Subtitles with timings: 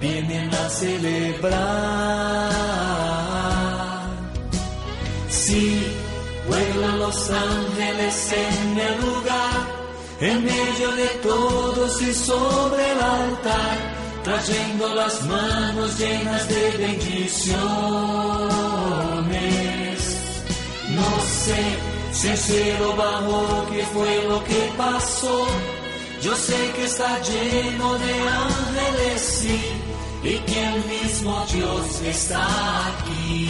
[0.00, 1.56] vienen a celebrar.
[5.28, 5.86] Sí,
[6.48, 9.66] vuelan los ángeles en el lugar,
[10.20, 17.56] en medio de todos y sobre el altar, trayendo las manos llenas de bendiciones.
[20.90, 21.78] No sé
[22.12, 25.46] si el cielo bajó, qué fue lo que pasó.
[26.22, 29.60] Yo sé que está lleno de ángeles, sí,
[30.24, 33.48] y que el mismo Dios está aquí.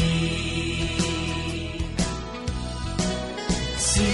[3.79, 4.13] Sí,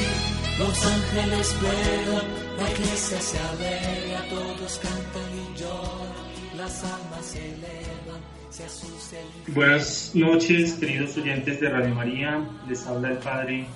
[0.59, 2.27] los ángeles vuelan,
[2.59, 9.20] la iglesia se alegra, todos cantan y lloran, las almas se elevan, se asustan.
[9.48, 12.47] Buenas noches, queridos oyentes de Radio María.
[12.69, 13.66] Les habla el Padre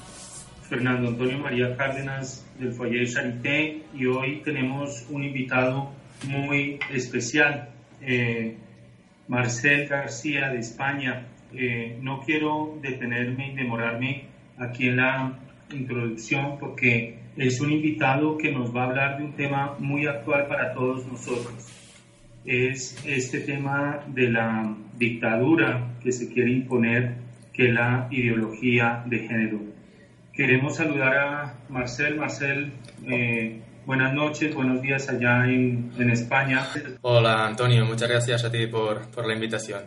[0.69, 5.93] Fernando Antonio María Cárdenas del Foyer Charité y hoy tenemos un invitado
[6.27, 7.69] muy especial,
[8.03, 8.57] eh,
[9.29, 11.27] Marcel García de España.
[11.55, 14.25] Eh, no quiero detenerme y demorarme
[14.59, 15.39] aquí en la
[15.73, 20.49] introducción porque es un invitado que nos va a hablar de un tema muy actual
[20.49, 21.55] para todos nosotros.
[22.45, 27.15] Es este tema de la dictadura que se quiere imponer,
[27.53, 29.76] que es la ideología de género.
[30.37, 32.17] Queremos saludar a Marcel.
[32.17, 32.71] Marcel,
[33.07, 36.67] eh, buenas noches, buenos días allá en, en, España.
[37.01, 39.85] Hola Antonio, muchas gracias a ti por, por la invitación.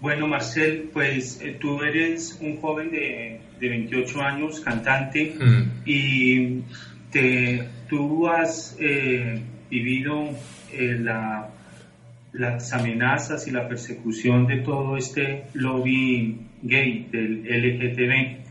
[0.00, 5.62] Bueno, Marcel, pues eh, tú eres un joven de, de 28 años, cantante, Mm.
[5.86, 6.62] y
[7.10, 10.28] te, tú has eh, vivido
[10.72, 11.48] eh, la,
[12.32, 18.41] las amenazas y la persecución de todo este lobby gay del LGTB.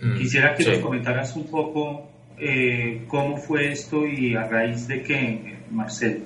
[0.00, 0.70] Mm, Quisiera que sí.
[0.70, 6.24] nos comentaras un poco eh, cómo fue esto y a raíz de qué, Marcel.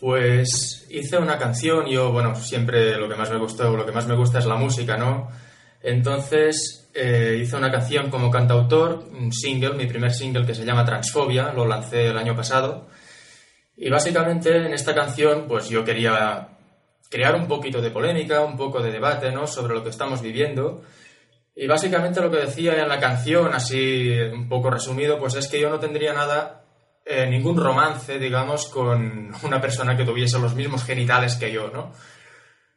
[0.00, 4.06] Pues hice una canción, yo, bueno, siempre lo que más me gustó, lo que más
[4.06, 5.28] me gusta es la música, ¿no?
[5.82, 10.84] Entonces eh, hice una canción como cantautor, un single, mi primer single que se llama
[10.84, 12.88] Transfobia, lo lancé el año pasado.
[13.76, 16.48] Y básicamente en esta canción, pues yo quería
[17.10, 19.46] crear un poquito de polémica, un poco de debate, ¿no?
[19.46, 20.82] Sobre lo que estamos viviendo.
[21.60, 25.60] Y básicamente lo que decía en la canción, así un poco resumido, pues es que
[25.60, 26.62] yo no tendría nada,
[27.04, 31.92] eh, ningún romance, digamos, con una persona que tuviese los mismos genitales que yo, ¿no?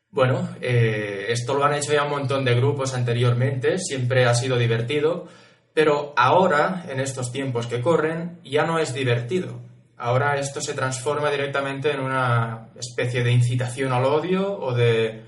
[0.09, 4.58] Bueno, eh, esto lo han hecho ya un montón de grupos anteriormente, siempre ha sido
[4.58, 5.28] divertido,
[5.75, 9.62] pero ahora, en estos tiempos que corren, ya no es divertido.
[9.96, 15.24] Ahora esto se transforma directamente en una especie de incitación al odio o de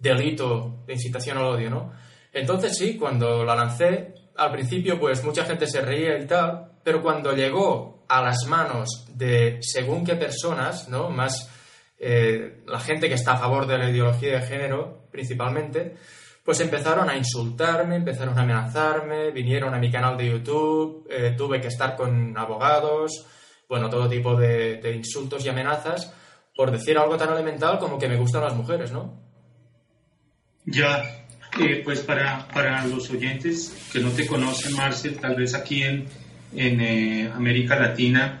[0.00, 2.07] delito de incitación al odio, ¿no?
[2.40, 7.02] Entonces sí, cuando la lancé, al principio pues mucha gente se reía y tal, pero
[7.02, 11.10] cuando llegó a las manos de según qué personas, ¿no?
[11.10, 11.50] Más
[11.98, 15.96] eh, la gente que está a favor de la ideología de género, principalmente,
[16.44, 21.60] pues empezaron a insultarme, empezaron a amenazarme, vinieron a mi canal de YouTube, eh, tuve
[21.60, 23.26] que estar con abogados,
[23.68, 26.14] bueno, todo tipo de, de insultos y amenazas
[26.58, 29.22] por decir algo tan elemental como que me gustan las mujeres, ¿no?
[30.64, 31.04] Ya,
[31.84, 36.04] pues para, para los oyentes que no te conocen, Marcel, tal vez aquí en,
[36.54, 38.40] en eh, América Latina,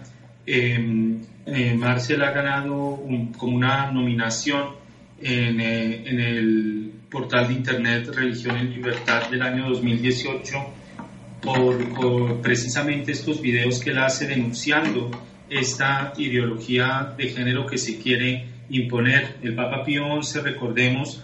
[0.50, 3.02] eh, eh, Marcel ha ganado
[3.36, 4.70] como una nominación
[5.20, 10.56] en, eh, en el portal de internet Religión en Libertad del año 2018
[11.42, 15.10] por, por precisamente estos videos que él hace denunciando
[15.50, 19.36] esta ideología de género que se quiere imponer.
[19.42, 21.22] El Papa Pío XI, recordemos,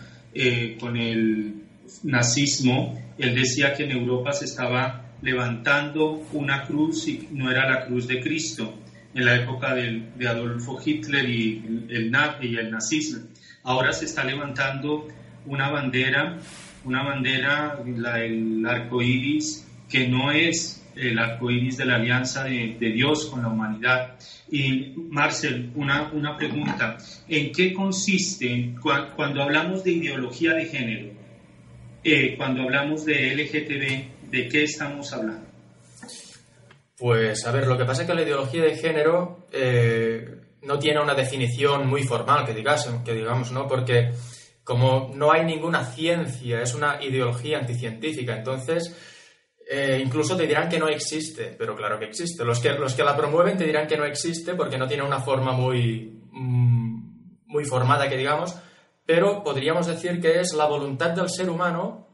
[0.79, 1.63] con el
[2.03, 7.87] nazismo, él decía que en Europa se estaba levantando una cruz y no era la
[7.87, 8.75] cruz de Cristo
[9.15, 13.25] en la época de Adolfo Hitler y el, el nazismo.
[13.63, 15.09] Ahora se está levantando
[15.47, 16.39] una bandera,
[16.85, 22.45] una bandera, la, el arco iris, que no es el arco iris de la alianza
[22.45, 24.17] de, Dios con la humanidad.
[24.51, 26.99] Y Marcel, una, una pregunta:
[27.29, 28.75] ¿en qué consiste
[29.17, 31.24] cuando hablamos de ideología de género?
[32.06, 35.47] Eh, cuando hablamos de LGTB, ¿de qué estamos hablando?
[36.99, 41.01] Pues a ver, lo que pasa es que la ideología de género eh, no tiene
[41.01, 43.67] una definición muy formal, que, digas, que digamos, ¿no?
[43.67, 44.12] Porque
[44.62, 48.95] como no hay ninguna ciencia, es una ideología anticientífica, entonces
[49.71, 52.45] eh, incluso te dirán que no existe, pero claro que existe.
[52.45, 55.21] Los que, los que la promueven te dirán que no existe porque no tiene una
[55.21, 58.55] forma muy, mm, muy formada, que digamos,
[59.06, 62.05] pero podríamos decir que es la voluntad del ser humano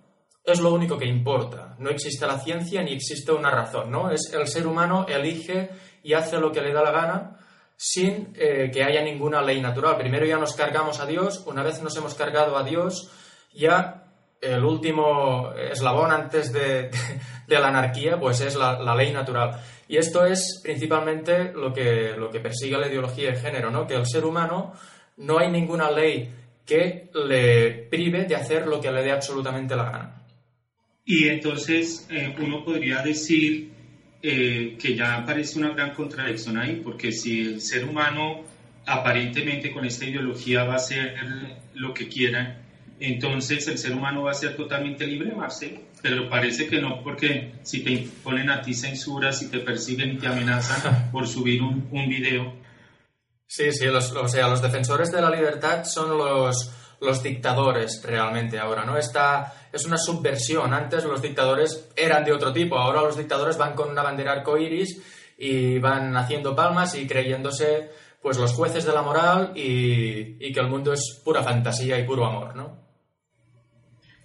[0.44, 1.76] es lo único que importa.
[1.78, 4.10] No existe la ciencia ni existe una razón, ¿no?
[4.10, 5.70] Es el ser humano elige
[6.02, 7.36] y hace lo que le da la gana
[7.76, 9.96] sin eh, que haya ninguna ley natural.
[9.96, 13.10] Primero ya nos cargamos a Dios, una vez nos hemos cargado a Dios,
[13.54, 14.04] ya
[14.40, 16.90] el último eslabón antes de,
[17.46, 19.60] la anarquía, pues es la, la, ley natural.
[19.86, 23.86] Y esto es principalmente lo que, lo que persigue la ideología de género, ¿no?
[23.86, 24.72] Que el ser humano
[25.16, 26.34] no hay ninguna ley
[26.70, 30.22] que le prive de hacer lo que le dé absolutamente la gana.
[31.04, 33.72] Y entonces eh, uno podría decir
[34.22, 38.44] eh, que ya aparece una gran contradicción ahí, porque si el ser humano
[38.86, 41.16] aparentemente con esta ideología va a hacer
[41.74, 42.62] lo que quiera,
[43.00, 45.80] entonces el ser humano va a ser totalmente libre, Marcel.
[46.00, 50.18] Pero parece que no, porque si te ponen a ti censura, si te persiguen y
[50.18, 52.59] te amenazan por subir un, un video.
[53.50, 56.70] Sí, sí, los, o sea, los defensores de la libertad son los,
[57.00, 58.96] los dictadores realmente ahora, ¿no?
[58.96, 60.72] Esta es una subversión.
[60.72, 65.02] Antes los dictadores eran de otro tipo, ahora los dictadores van con una bandera arcoíris
[65.36, 67.90] y van haciendo palmas y creyéndose
[68.22, 72.26] pues los jueces de la moral y, que el mundo es pura fantasía y puro
[72.26, 72.78] amor, ¿no?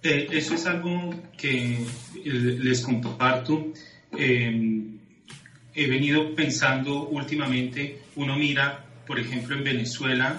[0.04, 1.84] Eh, eso es algo que
[2.24, 3.72] les comparto.
[4.16, 5.00] Em,
[5.74, 10.38] he venido pensando últimamente, uno mira, por ejemplo, en Venezuela,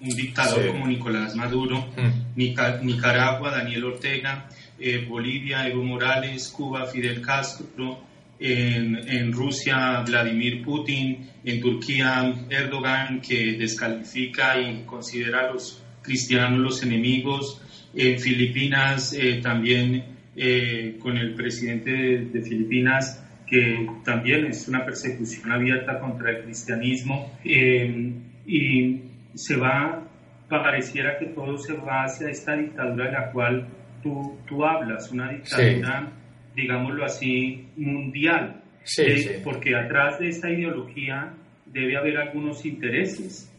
[0.00, 2.36] un dictador como Nicolás Maduro, mm.
[2.36, 8.00] Nicaragua, Daniel Ortega, eh, Bolivia, Evo Morales, Cuba, Fidel Castro,
[8.38, 16.82] en, Rusia, Vladimir Putin, en Turquía, Erdogan, que descalifica y considera a los cristianos los
[16.82, 17.60] enemigos,
[17.94, 20.04] en Filipinas eh, también
[20.36, 23.23] eh, con el presidente de, Filipinas,
[23.54, 27.38] que también es una persecución abierta contra el cristianismo.
[27.44, 29.00] y
[29.34, 30.02] se va,
[30.48, 33.66] pareciera que todo se va hacia esta dictadura de la cual
[34.02, 36.12] tú, tú hablas, una dictadura,
[36.54, 38.60] digámoslo así, mundial.
[38.98, 41.32] Eh, porque atrás de esta ideología
[41.64, 43.50] debe haber algunos intereses.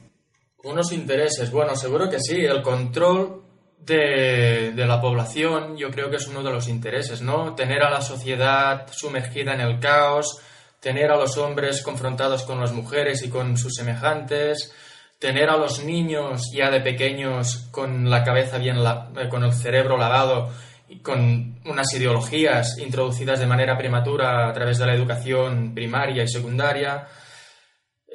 [0.64, 2.42] Unos intereses, bueno, seguro que sí.
[2.42, 3.42] El control
[3.86, 7.54] de, la población yo creo que es uno de los intereses, ¿no?
[7.56, 10.40] Tener a la sociedad sumergida en el caos,
[10.80, 14.74] tener a los hombres confrontados con las mujeres y con sus semejantes,
[15.20, 19.98] tener a los niños ya de pequeños con la cabeza bien, eh, con el cerebro
[19.98, 20.50] lavado
[20.88, 26.28] y con unas ideologías introducidas de manera prematura a través de la educación primaria y
[26.28, 27.08] secundaria.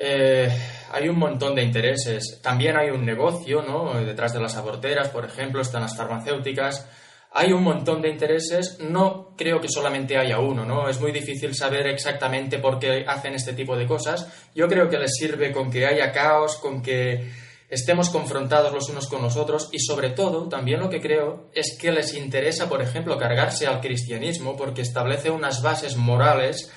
[0.02, 0.49] Eh,
[0.93, 2.41] hay un montón de intereses.
[2.43, 3.94] También hay un negocio, ¿no?
[4.03, 6.89] Detrás de las aborteras, por ejemplo, están las farmacéuticas
[7.32, 10.89] hay un montón de intereses, no creo que solamente haya uno, ¿no?
[10.89, 14.27] Es muy difícil saber exactamente por qué hacen este tipo de cosas.
[14.55, 17.31] Yo creo que les sirve con que haya caos, con que
[17.69, 21.79] estemos confrontados los unos con los otros y sobre todo también lo que creo es
[21.81, 26.72] que les interesa, por ejemplo, cargarse al cristianismo porque establece unas bases morales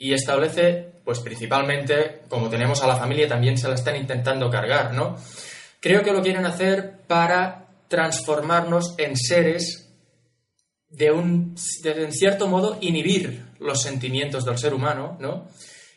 [0.00, 4.94] y establece, pues principalmente, como tenemos a la familia, también se la están intentando cargar,
[4.94, 5.18] ¿no?
[5.78, 9.92] Creo que lo quieren hacer para transformarnos en seres
[10.88, 11.54] de un,
[11.84, 15.48] en cierto modo, inhibir los sentimientos del ser humano, ¿no?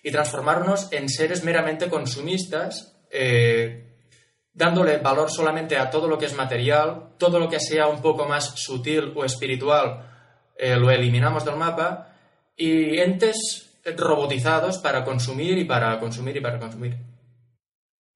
[0.04, 3.96] Y transformarnos en seres meramente consumistas, eh,
[4.52, 8.28] dándole valor solamente a todo lo que es material, todo lo que sea un poco
[8.28, 10.10] más sutil o espiritual
[10.58, 12.10] eh, lo eliminamos del mapa,
[12.58, 16.96] y entes robotizados para consumir y para consumir y para consumir.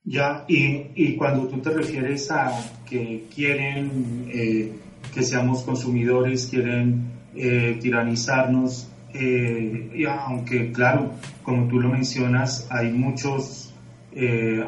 [0.04, 2.50] Ya, y, y, cuando tú te refieres a
[2.90, 4.72] que quieren eh,
[5.14, 11.12] que seamos consumidores, quieren eh, tiranizarnos, eh, y aunque claro,
[11.44, 13.74] como tú lo mencionas, hay muchos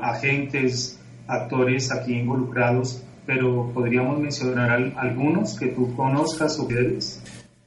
[0.02, 6.68] agentes, actores aquí involucrados, pero podríamos mencionar algunos que tú conozcas o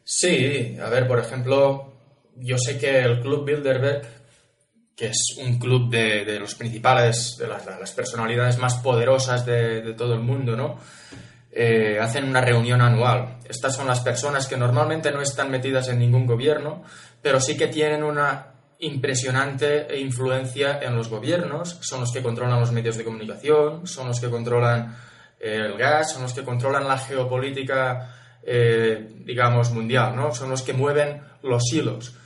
[0.05, 1.92] Sí, a ver, por ejemplo,
[2.37, 4.03] yo sé que el Club Bilderberg,
[4.97, 10.21] que es un club de, los principales, de las, personalidades más poderosas de, todo el
[10.21, 10.79] mundo, ¿no?
[11.51, 13.39] Eh, hacen una reunión anual.
[13.49, 16.83] Estas son las personas que normalmente no están metidas en ningún gobierno,
[17.21, 22.73] pero sí que tienen una impresionante influencia en los gobiernos, son los que controlan los
[22.73, 24.97] medios de comunicación, son los que controlan
[25.39, 28.12] eh, el gas, son los que controlan la geopolítica,
[28.43, 30.35] eh, digamos, mundial, ¿no?
[30.35, 32.17] Son los que mueven los hilos.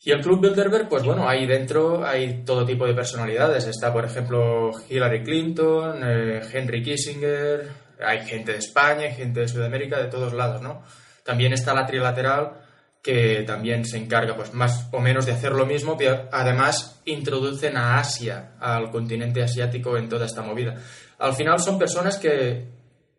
[0.00, 3.66] Y el Club Bilderberg, pues bueno, ahí dentro hay todo tipo de personalidades.
[3.66, 7.68] Está, por ejemplo, Hillary Clinton, eh, Henry Kissinger,
[8.00, 10.84] hay gente de España, gente de Sudamérica, de todos lados, ¿no?
[11.24, 12.52] También está la trilateral,
[13.02, 17.76] que también se encarga, pues más o menos, de hacer lo mismo, pero además introducen
[17.76, 20.74] a Asia, al continente asiático, en toda esta movida.
[21.18, 22.68] Al final son personas que,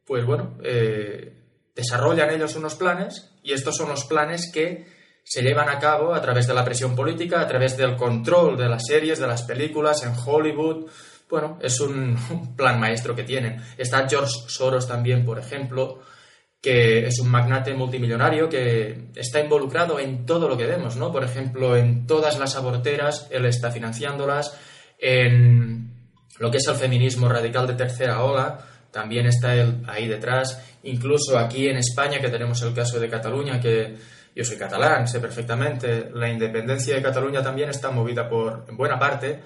[0.06, 1.34] pues bueno, eh,
[1.76, 6.22] desarrollan ellos unos planes y estos son los planes que se llevan a cabo a
[6.22, 10.04] través de la presión política, a través del control de las series, de las películas
[10.04, 10.88] en Hollywood.
[11.30, 12.18] Bueno, es un,
[12.56, 13.62] plan maestro que tienen.
[13.78, 16.00] Está George Soros también, por ejemplo,
[16.62, 21.12] que es un magnate multimillonario que está involucrado en todo lo que vemos, ¿no?
[21.12, 24.58] Por ejemplo, en todas las aborteras, él está financiándolas,
[24.98, 25.94] en
[26.40, 31.38] lo que es el feminismo radical de tercera ola, también está él ahí detrás, incluso
[31.38, 33.96] aquí en España, que tenemos el caso de Cataluña, que
[34.36, 36.10] yo soy catalán, sé perfectamente.
[36.14, 39.42] La independencia de Cataluña también está movida por, en buena parte,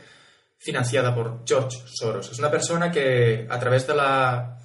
[0.58, 2.32] financiada por George Soros.
[2.32, 4.58] Es una persona que a través de la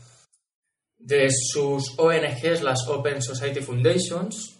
[0.98, 4.58] de sus ONGs, las Open Society Foundations,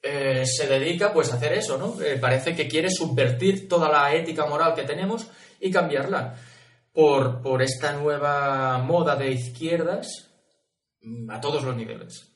[0.00, 2.00] eh, se dedica pues a hacer eso, ¿no?
[2.00, 5.26] Eh, parece que quiere subvertir toda la ética moral que tenemos
[5.60, 6.36] y cambiarla
[6.92, 10.30] por, por esta nueva moda de izquierdas
[11.02, 12.35] mm, a todos los niveles.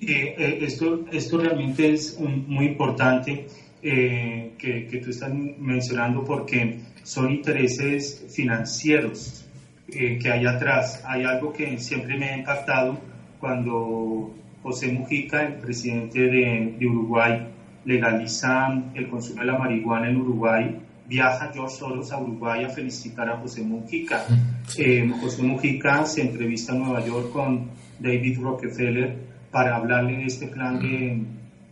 [0.00, 3.46] Eh, eh, esto, esto realmente es muy importante
[3.82, 9.44] eh, que, que, tú estás mencionando porque son intereses financieros
[9.88, 11.02] que hay atrás.
[11.06, 12.98] Hay algo que siempre me ha impactado
[13.38, 17.46] cuando José Mujica, el presidente de, de Uruguay,
[17.84, 20.76] legaliza el consumo de la marihuana en Uruguay
[21.08, 24.24] viaja George Soros a Uruguay a felicitar a José Mujica.
[25.20, 27.68] José Mujica se entrevista en Nueva York con
[28.00, 29.16] David Rockefeller
[29.56, 31.18] para hablarle de este plan de,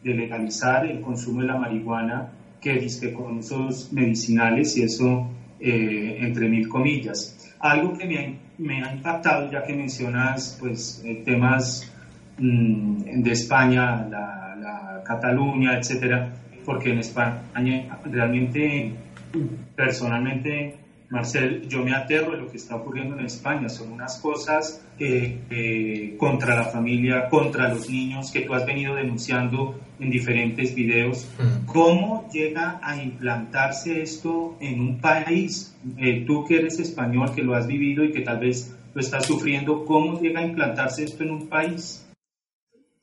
[0.04, 5.28] legalizar el consumo de la marihuana que dice con usos medicinales y eso
[5.60, 7.52] eh, entre mil comillas.
[7.60, 11.92] Algo que me ha, impactado ya que mencionas pues eh, temas
[12.38, 16.32] mm, de España, la, la Cataluña, etcétera,
[16.64, 18.94] porque en España realmente
[19.76, 20.74] personalmente
[21.14, 23.68] Marcel, yo me aterro de lo que está ocurriendo en España.
[23.68, 29.78] Son unas cosas eh, contra la familia, contra los niños, que tú has venido denunciando
[30.00, 31.28] en diferentes videos.
[31.38, 31.66] Mm.
[31.66, 35.76] ¿Cómo llega a implantarse esto en un país?
[35.98, 39.24] Eh, tú que eres español, que lo has vivido y que tal vez lo estás
[39.24, 42.04] sufriendo, ¿cómo llega a implantarse esto en un país?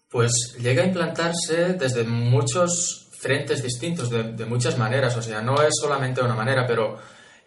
[0.09, 5.15] Pues llega a implantarse desde muchos frentes distintos, de, de muchas maneras.
[5.15, 6.97] O sea, no es solamente una manera, pero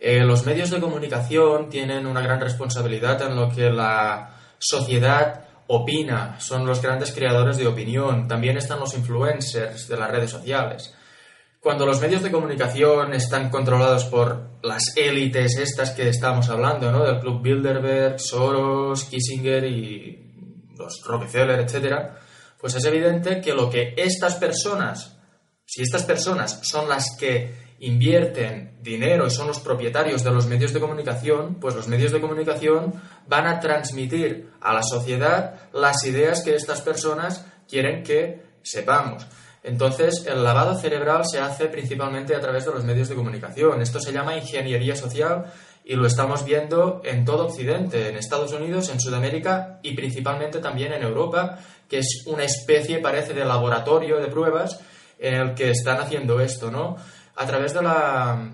[0.06, 6.38] eh, los medios de comunicación tienen una gran responsabilidad en lo que la sociedad opina,
[6.40, 10.94] son los grandes creadores de opinión, también están los influencers de las redes sociales.
[11.58, 17.02] Cuando los medios de comunicación están controlados por las élites estas que estamos hablando, ¿no?
[17.02, 22.11] Del Club Bilderberg, Soros, Kissinger y los Rockefeller, etc.,
[22.61, 25.16] pues es evidente que lo que estas personas,
[25.64, 30.73] si estas personas son las que invierten dinero y son los propietarios de los medios
[30.73, 32.95] de comunicación, pues los medios de comunicación
[33.26, 39.26] van a transmitir a la sociedad las ideas que estas personas quieren que sepamos.
[39.62, 43.81] Entonces, el lavado cerebral se hace principalmente a través de los medios de comunicación.
[43.81, 45.47] Esto se llama ingeniería social
[45.85, 50.93] y lo estamos viendo en todo Occidente, en Estados Unidos, en Sudamérica y principalmente también
[50.93, 54.81] en Europa, que es una especie, parece, de laboratorio de pruebas
[55.19, 56.97] en el que están haciendo esto, ¿no?
[57.36, 58.50] A través de la,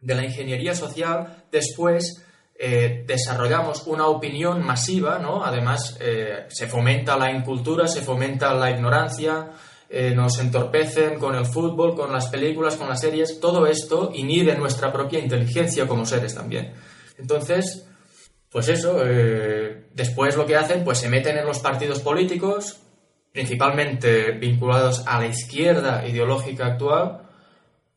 [0.00, 2.24] de la ingeniería social, después
[2.62, 5.42] eh, desarrollamos una opinión masiva, ¿no?
[5.42, 9.52] Además, eh, se fomenta la incultura, se fomenta la ignorancia,
[9.88, 13.40] eh, nos entorpecen con el fútbol, con las películas, con las series.
[13.40, 16.74] Todo esto inhibe nuestra propia inteligencia como seres también.
[17.16, 17.86] Entonces,
[18.50, 18.98] pues eso,
[19.94, 22.80] después lo que hacen, pues se meten en los partidos políticos,
[23.32, 27.29] principalmente vinculados a la izquierda ideológica actual,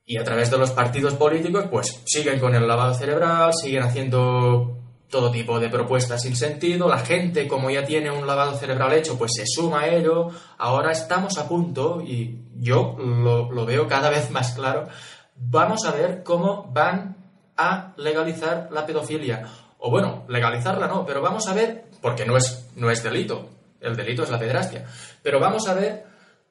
[0.06, 4.78] y a través de los partidos políticos, pues siguen con el lavado cerebral, siguen haciendo
[5.14, 9.18] todo tipo de propuestas sin sentido, la gente como ya tiene un lavado cerebral hecho,
[9.18, 14.32] pues se suma a ello, ahora estamos a punto, y yo lo, veo cada vez
[14.32, 14.88] más claro,
[15.36, 17.16] vamos a ver cómo van
[17.56, 19.48] a legalizar la pedofilia.
[19.78, 23.50] O bueno, legalizarla no, pero vamos a ver, porque no es, no es delito,
[23.82, 24.86] el delito es la pedrastia,
[25.22, 26.06] pero vamos a ver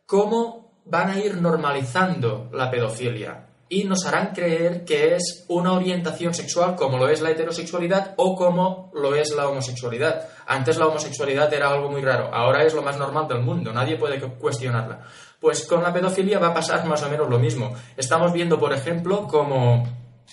[0.07, 6.35] cómo van a ir normalizando la pedofilia y nos harán creer que es una orientación
[6.35, 10.29] sexual como lo es la heterosexualidad o como lo es la homosexualidad.
[10.47, 13.97] Antes la homosexualidad era algo muy raro, ahora es lo más normal del mundo, nadie
[13.97, 15.01] puede cuestionarla.
[15.41, 17.75] Pues con la pedofilia va a pasar más o menos lo mismo.
[17.97, 19.89] Estamos viendo, por ejemplo, como,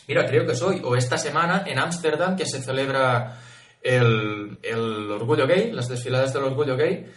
[0.06, 3.40] mira, creo que es hoy, o esta semana en Ámsterdam, que se celebra
[3.82, 7.10] el, el, orgullo gay, las desfiladas del orgullo gay,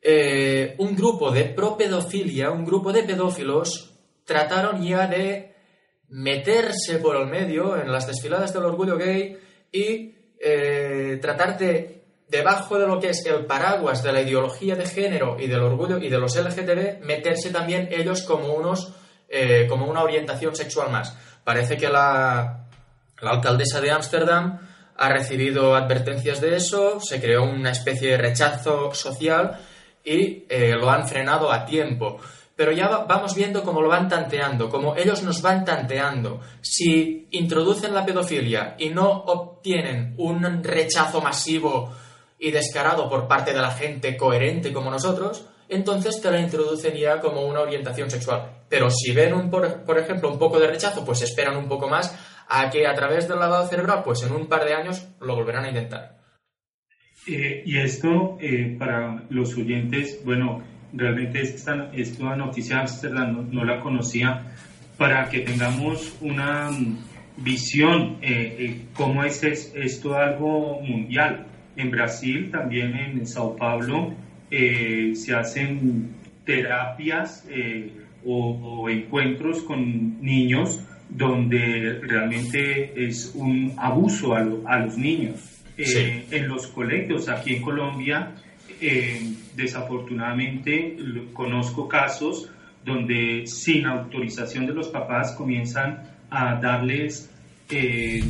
[0.00, 5.54] eh, un grupo de pro-pedofilia, un grupo de pedófilos, trataron ya de
[6.08, 9.36] meterse por el medio en las desfiladas del orgullo gay
[9.72, 14.86] y eh, tratar de, debajo de lo que es el paraguas de la ideología de
[14.86, 18.94] género y del orgullo y de los LGTB, meterse también ellos como unos
[19.30, 21.14] eh, como una orientación sexual más.
[21.44, 22.66] Parece que la,
[23.20, 24.58] la alcaldesa de Ámsterdam
[24.96, 29.58] ha recibido advertencias de eso, se creó una especie de rechazo social
[30.04, 32.18] y eh, lo han frenado a tiempo
[32.58, 36.40] pero ya vamos viendo cómo lo van tanteando, cómo ellos nos van tanteando.
[36.60, 41.94] Si introducen la pedofilia y no obtienen un rechazo masivo
[42.36, 47.20] y descarado por parte de la gente coherente como nosotros, entonces te la introducen ya
[47.20, 48.64] como una orientación sexual.
[48.68, 52.12] Pero si ven, un, por, ejemplo, un poco de rechazo, pues esperan un poco más
[52.48, 55.66] a que a través del lavado cerebral, pues en un par de años lo volverán
[55.66, 56.17] a intentar.
[57.28, 63.80] Eh, y esto, eh, para los oyentes, bueno, realmente esta, esta noticia Amsterdam no, la
[63.80, 64.42] conocía,
[64.96, 66.96] para que tengamos una mm,
[67.38, 71.46] visión eh, eh, cómo es, esto algo mundial.
[71.76, 74.12] En Brasil, también en Sao Paulo,
[74.50, 76.10] eh, se hacen
[76.44, 77.46] terapias
[78.24, 85.57] o, encuentros con niños donde realmente es un abuso a, a los niños.
[85.78, 88.34] En los colegios, aquí en Colombia,
[88.80, 90.96] eh, desafortunadamente
[91.32, 92.50] conozco casos
[92.84, 97.30] donde sin autorización de los papás comienzan a darles
[97.70, 98.22] eh,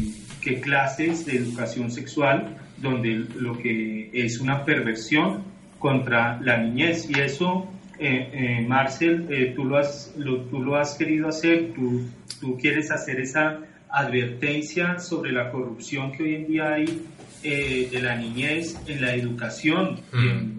[0.42, 5.42] que clases de educación sexual donde lo que es una perversión
[5.78, 7.08] contra la niñez.
[7.08, 10.14] Y eso eh, Marcel tú, lo has,
[10.50, 12.08] tú lo has querido hacer tú,
[12.40, 13.58] tú quieres hacer esa
[13.90, 17.02] advertencia sobre la corrupción que hoy en día hay
[17.42, 20.00] eh, de la niñez en la educación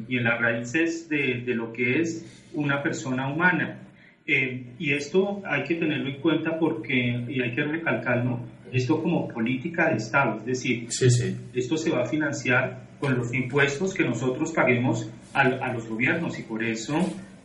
[0.08, 3.80] y, en, las raíces de, lo que es una persona humana.
[4.26, 8.39] Eh, y esto hay que tenerlo en cuenta porque, y hay que recalcarlo,
[8.72, 10.88] esto como política de Estado, es decir,
[11.54, 16.38] esto se va a financiar con los impuestos que nosotros paguemos a, los gobiernos.
[16.38, 16.98] Y por eso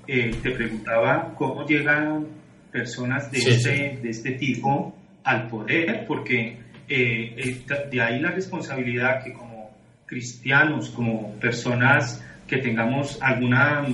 [0.06, 2.26] eh, te preguntaba cómo llegan
[2.70, 6.58] personas de, este, de este tipo al poder, porque
[6.88, 9.70] eh, eh, de ahí la responsabilidad que como
[10.06, 13.86] cristianos, como personas que tengamos alguna,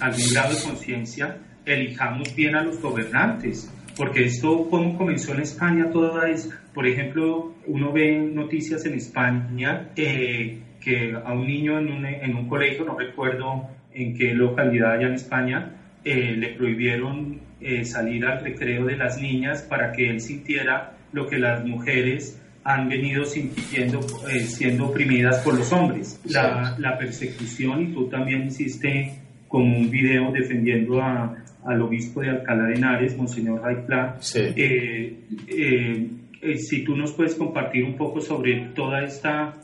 [0.00, 5.90] algún grado de conciencia, elijamos bien a los gobernantes, porque esto como comenzó en España
[5.90, 11.92] toda es, por ejemplo, uno ve noticias en España eh, que a un niño en
[11.92, 17.39] un, en un, colegio, no recuerdo en qué localidad allá en España, le prohibieron
[17.84, 22.88] salir al recreo de las niñas para que él sintiera lo que las mujeres han
[22.88, 26.20] venido sintiendo, eh, siendo oprimidas por los hombres.
[26.24, 29.14] La, la, persecución, y tú también hiciste
[29.48, 34.18] como un video defendiendo a, al obispo de Alcalá de Henares, Monseñor Raipla.
[34.34, 39.54] Eh, eh, si tú nos puedes compartir un poco sobre toda esta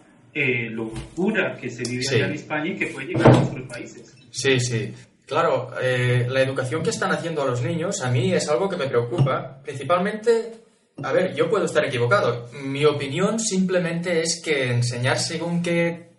[0.70, 4.14] locura que se vive allá en España y que puede llegar a nuestros países.
[4.30, 4.92] Sí, sí.
[5.26, 8.86] Claro, la educación que están haciendo a los niños a mí es algo que me
[8.86, 10.66] preocupa, principalmente
[11.02, 12.48] a ver, yo puedo estar equivocado.
[12.52, 16.10] Mi opinión simplemente es que enseñar según qué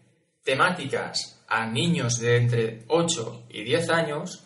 [0.44, 4.44] temáticas a niños de entre 8 y 10 años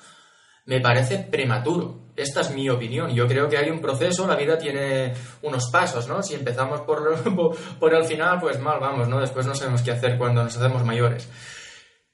[0.66, 2.00] me parece prematuro.
[2.16, 3.14] Esta es mi opinión.
[3.14, 6.24] Yo creo que hay un proceso, la vida tiene unos pasos, ¿no?
[6.24, 7.18] Si empezamos por,
[7.80, 9.20] por el final, pues mal vamos, ¿no?
[9.20, 11.28] Después no sabemos qué hacer cuando nos hacemos mayores.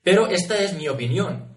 [0.01, 1.56] Pero esta es mi opinión.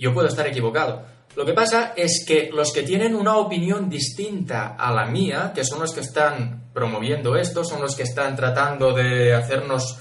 [0.00, 1.04] Yo puedo estar equivocado.
[1.36, 5.62] Lo que pasa es que los que tienen una opinión distinta a la mía, que
[5.62, 9.98] son los que están promoviendo esto, son los que están tratando de hacernos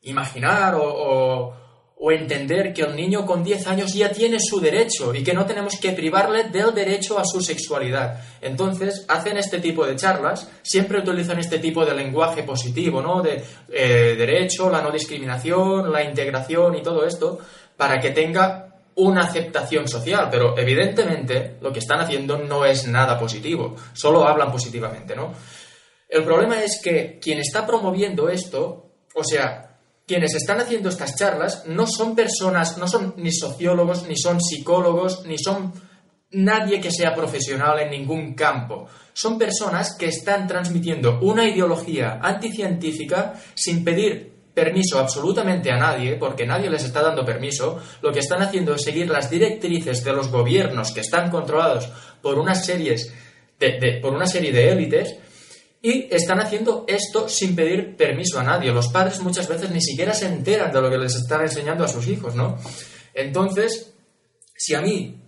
[0.00, 1.60] imaginar o,
[2.10, 5.78] entender que el niño con 10 años ya tiene su derecho y que no tenemos
[5.80, 8.20] que privarle del derecho a su sexualidad.
[8.40, 13.22] Entonces, hacen este tipo de charlas, siempre utilizan este tipo de lenguaje positivo, ¿no?
[13.22, 17.38] De eh, derecho, la no discriminación, la integración y todo esto,
[17.76, 23.18] para que tenga una aceptación social, pero evidentemente lo que están haciendo no es nada
[23.18, 25.32] positivo, solo hablan positivamente, ¿no?
[26.08, 31.64] El problema es que quien está promoviendo esto, o sea, quienes están haciendo estas charlas
[31.66, 35.72] no son personas, no son ni sociólogos, ni son psicólogos, ni son
[36.32, 38.88] nadie que sea profesional en ningún campo.
[39.14, 46.46] Son personas que están transmitiendo una ideología anticientífica sin pedir permiso absolutamente a nadie, porque
[46.46, 50.28] nadie les está dando permiso, lo que están haciendo es seguir las directrices de los
[50.28, 51.88] gobiernos que están controlados
[52.20, 53.12] por unas series
[53.58, 55.16] de, por una serie de élites
[55.80, 58.72] y están haciendo esto sin pedir permiso a nadie.
[58.72, 61.88] Los padres muchas veces ni siquiera se enteran de lo que les están enseñando a
[61.88, 62.58] sus hijos, ¿no?
[63.14, 63.94] Entonces,
[64.56, 65.20] si a mí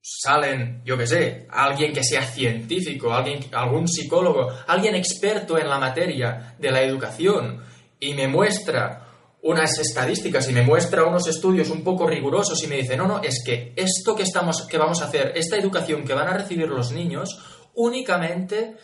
[0.00, 5.78] salen, yo qué sé, alguien que sea científico, alguien, algún psicólogo, alguien experto en la
[5.78, 7.62] materia de la educación
[8.02, 9.06] y me muestra
[9.42, 13.22] unas estadísticas y me muestra unos estudios un poco rigurosos y me dice, no, no,
[13.22, 16.68] es que esto que, estamos, que vamos a hacer, esta educación que van a recibir
[16.68, 17.38] los niños,
[17.74, 18.76] únicamente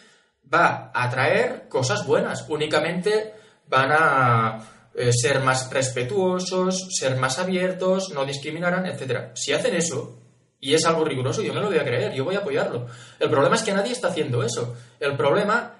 [0.52, 3.35] va a traer cosas buenas, únicamente
[3.66, 9.33] van a eh, ser más respetuosos, ser más abiertos, no discriminarán, etc.
[9.35, 10.20] Si hacen eso,
[10.61, 12.87] y es algo riguroso, yo me lo voy a creer, yo voy a apoyarlo.
[13.18, 14.76] El problema es que nadie está haciendo eso.
[15.00, 15.77] El problema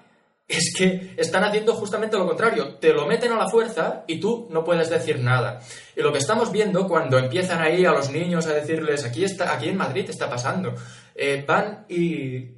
[0.49, 2.75] es que están haciendo justamente lo contrario.
[2.79, 5.61] Te lo meten a la fuerza y tú no puedes decir nada.
[5.95, 9.53] Y lo que estamos viendo cuando empiezan ahí a los niños a decirles, aquí, está,
[9.53, 10.73] aquí en Madrid está pasando,
[11.13, 12.57] eh, van y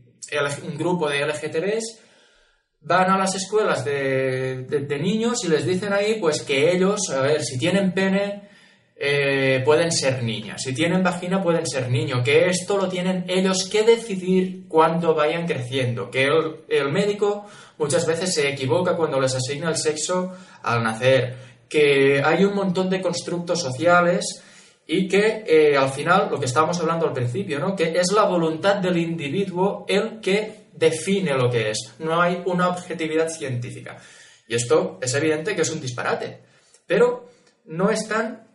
[0.64, 2.00] un grupo de LGTBs
[2.82, 7.44] van a las escuelas de, niños y les dicen ahí pues que ellos, a ver,
[7.44, 8.50] si tienen pene
[9.04, 13.68] eh, pueden ser niñas, si tienen vagina pueden ser niños, que esto lo tienen ellos
[13.68, 16.28] que decidir cuando vayan creciendo, que
[16.70, 17.48] el, médico
[17.80, 21.36] muchas veces se equivoca cuando les asigna el sexo al nacer,
[21.68, 24.44] que hay un montón de constructos sociales
[24.86, 27.76] y que eh, al final, lo que estábamos hablando al principio, ¿no?
[27.76, 32.70] que es la voluntad del individuo el que define lo que es, no hay una
[32.70, 33.98] objetividad científica.
[34.48, 36.44] Y esto es evidente que es un disparate,
[36.86, 37.26] pero
[37.66, 38.51] no están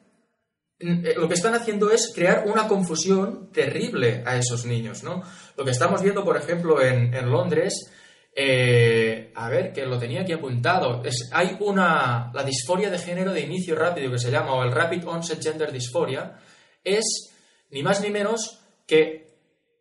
[0.79, 5.23] lo que están haciendo es crear una confusión terrible a esos niños, ¿no?
[5.57, 7.91] Lo que estamos viendo, por ejemplo, en, Londres,
[8.35, 13.33] eh, a ver, que lo tenía aquí apuntado, es, hay una, la disforia de género
[13.33, 16.37] de inicio rápido que se llama, o el Rapid Onset Gender Dysphoria,
[16.85, 17.31] es
[17.71, 19.27] ni más ni menos que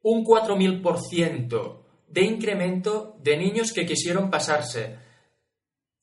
[0.01, 4.95] un 4000% de incremento de niños que quisieron pasarse,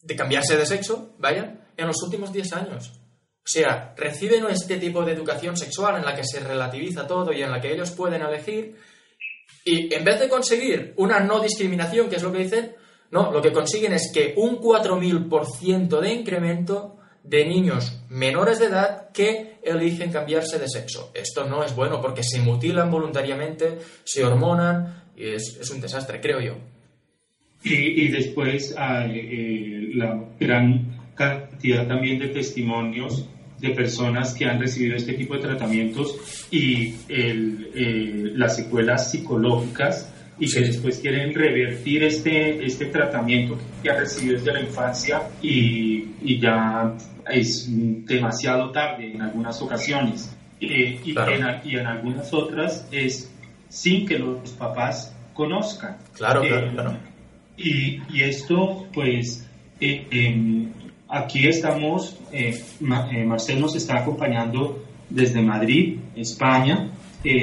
[0.03, 3.02] de cambiarse de sexo, vaya, en los últimos 10 años.
[3.45, 7.43] O sea, reciben este tipo de educación sexual en la que se relativiza todo y
[7.43, 8.77] en la que ellos pueden elegir,
[9.65, 12.73] y en vez de conseguir una no discriminación, que es lo que dicen,
[13.11, 19.11] no, lo que consiguen es que un 4.000% de incremento de niños menores de edad
[19.11, 21.13] que eligen cambiarse de sexo.
[21.15, 26.41] Esto no es bueno porque se mutilan voluntariamente, se hormonan, y es, un desastre, creo
[26.41, 26.57] yo.
[27.65, 33.29] Y, después hay eh, la gran cantidad también de testimonios
[33.63, 40.53] de personas que han recibido este tipo de tratamientos y eh, las secuelas psicológicas y
[40.53, 46.41] que después quieren revertir este, este tratamiento que ha recibido desde la infancia y, y
[46.41, 46.95] ya
[47.31, 47.69] es
[48.05, 50.35] demasiado tarde en algunas ocasiones.
[50.61, 53.33] Eh, y, en, y en algunas otras es
[53.69, 55.97] sin que los papás conozcan.
[56.15, 56.97] Claro, claro, eh, claro.
[57.57, 59.49] Y, y, esto, pues,
[59.81, 60.71] eh, em,
[61.13, 66.91] aquí estamos, eh, Marcel nos está acompañando desde Madrid, España.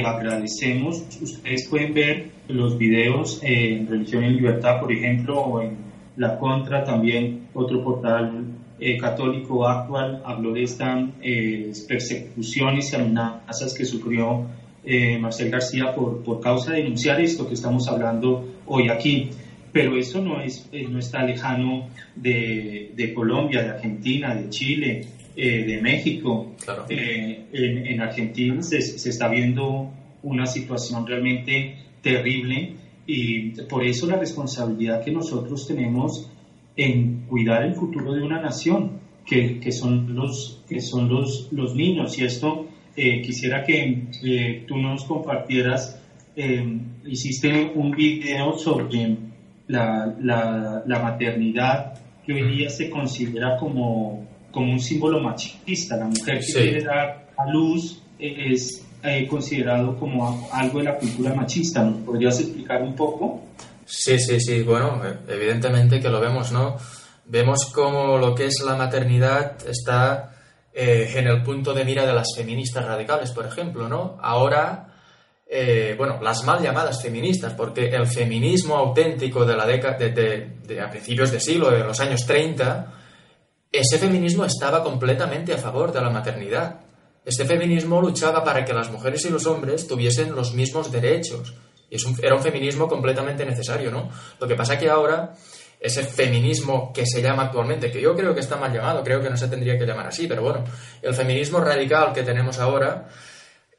[0.05, 5.77] agradecemos, ustedes pueden ver los videos en Religión y Libertad, por ejemplo, o en
[6.17, 8.45] La Contra, también otro portal
[8.99, 11.09] católico actual habló de estas
[11.87, 14.47] persecuciones y amenazas que sufrió
[14.83, 19.29] eh, Marcel García por, por causa de denunciar esto que estamos hablando hoy aquí.
[19.71, 25.01] Pero eso no, es, eh, no está lejano de, de Colombia, de Argentina, de Chile,
[25.35, 26.55] eh, de México.
[26.89, 29.91] en, en, Argentina se, se, está viendo
[30.23, 32.73] una situación realmente terrible
[33.05, 36.29] y por eso la responsabilidad que nosotros tenemos
[36.75, 41.75] en cuidar el futuro de una nación, que, que son, los, que son los, los
[41.75, 42.17] niños.
[42.17, 46.01] Y esto eh, quisiera que eh, tú nos compartieras,
[46.35, 49.17] eh, hiciste un video sobre
[49.69, 51.93] la, la, maternidad
[52.25, 55.95] que hoy día se considera como, como un símbolo machista.
[55.95, 61.33] La mujer que quiere dar a luz es eh, considerado como algo de la cultura
[61.35, 61.83] machista.
[61.83, 63.43] ¿Nos podrías explicar un poco?
[63.85, 64.63] Sí, sí, sí.
[64.63, 66.75] Bueno, evidentemente que lo vemos, ¿no?
[67.25, 70.33] Vemos como lo que es la maternidad está
[70.73, 74.17] eh, en el punto de mira de las feministas radicales, por ejemplo, ¿no?
[74.19, 74.88] Ahora,
[75.97, 81.31] bueno, las mal llamadas feministas, porque el feminismo auténtico de la década, de, a principios
[81.31, 82.93] de siglo, de los años 30,
[83.71, 86.81] ese feminismo estaba completamente a favor de la maternidad.
[87.25, 91.55] Este feminismo luchaba para que las mujeres y los hombres tuviesen los mismos derechos.
[91.89, 94.09] Y es era un feminismo completamente necesario, ¿no?
[94.39, 95.33] Lo que pasa que ahora,
[95.79, 99.29] ese feminismo que se llama actualmente, que yo creo que está mal llamado, creo que
[99.29, 100.63] no se tendría que llamar así, pero bueno,
[101.01, 103.07] el feminismo radical que tenemos ahora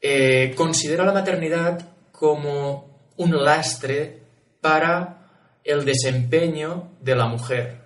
[0.01, 4.23] eh, considera la maternidad como un lastre
[4.61, 5.19] para
[5.63, 7.83] el desempeño de la mujer.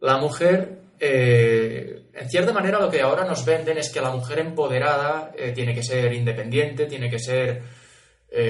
[0.00, 4.40] La mujer eh, en cierta manera lo que ahora nos venden es que la mujer
[4.40, 7.78] empoderada eh, tiene que ser independiente, tiene que ser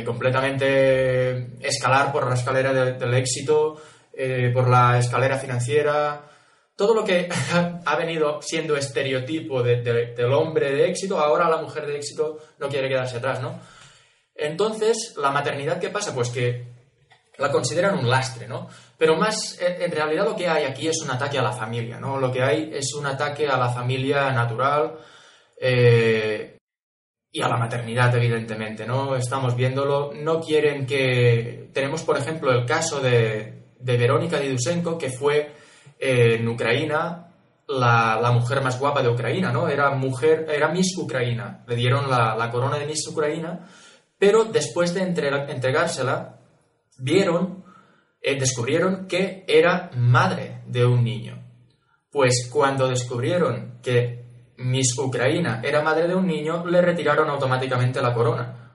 [0.05, 3.81] completamente escalar por la escalera del éxito,
[4.53, 6.29] por la escalera financiera,
[6.79, 7.29] todo lo que
[7.85, 12.89] ha venido siendo estereotipo del hombre de éxito, ahora la mujer de éxito no quiere
[12.89, 13.59] quedarse atrás, ¿no?
[14.33, 16.15] Entonces, la maternidad, ¿qué pasa?
[16.15, 16.69] Pues que
[17.37, 18.69] la consideran un lastre, ¿no?
[18.97, 22.17] Pero más, en realidad lo que hay aquí es un ataque a la familia, ¿no?
[22.19, 24.99] Lo que hay es un ataque a la familia natural
[25.61, 26.59] eh,
[27.33, 29.17] y a la maternidad, evidentemente, ¿no?
[29.17, 30.13] Estamos viéndolo.
[30.15, 31.71] No quieren que...
[31.73, 35.58] Tenemos, por ejemplo, el caso de, Verónica Didusenko, que fue
[35.99, 37.27] en Ucrania
[37.69, 39.69] la, mujer más guapa de Ucrania, ¿no?
[39.69, 41.65] Era mujer, era Miss Ucrania.
[41.67, 43.61] Le dieron la, corona de Miss Ucrania,
[44.19, 46.39] pero después de entregársela,
[46.99, 47.65] vieron
[48.21, 51.39] eh, descubrieron que era madre de un niño.
[52.11, 54.25] Pues cuando descubrieron que
[54.57, 58.73] Miss Ucraina era madre de un niño, le retiraron automáticamente la corona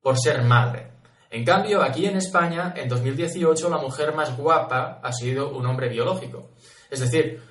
[0.00, 0.92] por ser madre.
[1.30, 5.88] En cambio, aquí en España, en 2018, la mujer más guapa ha sido un hombre
[5.88, 6.50] biológico.
[6.90, 7.42] Es decir,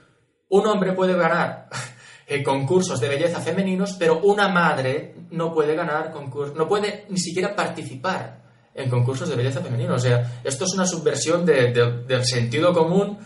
[0.49, 1.69] un hombre puede ganar
[2.27, 7.19] en concursos de belleza femeninos, pero una madre no puede ganar concursos, no puede ni
[7.19, 8.41] siquiera participar
[8.73, 9.93] en concursos de belleza femenina.
[9.93, 13.17] O sea, esto es una subversión del sentido común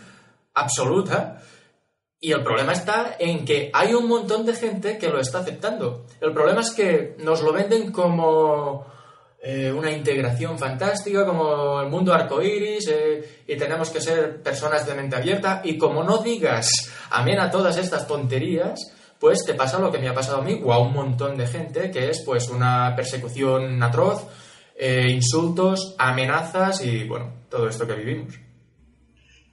[0.54, 1.42] absoluta.
[2.20, 6.06] Y el problema está en que hay un montón de gente que lo está aceptando.
[6.20, 8.86] El problema es que nos lo venden como
[9.44, 14.94] eh, una integración fantástica, como el mundo arcoíris, eh, y tenemos que ser personas de
[14.94, 15.62] mente abierta.
[15.64, 16.70] Y como no digas
[17.10, 18.78] amén a todas estas tonterías,
[19.18, 21.46] pues te pasa lo que me ha pasado a mí o a un montón de
[21.46, 24.26] gente, que es pues una persecución atroz,
[24.78, 28.34] eh, insultos, amenazas y bueno, todo esto que vivimos.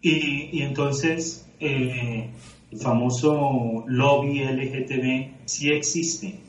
[0.02, 2.30] Y, entonces, eh,
[2.72, 6.49] el famoso lobby LGTB sí existe.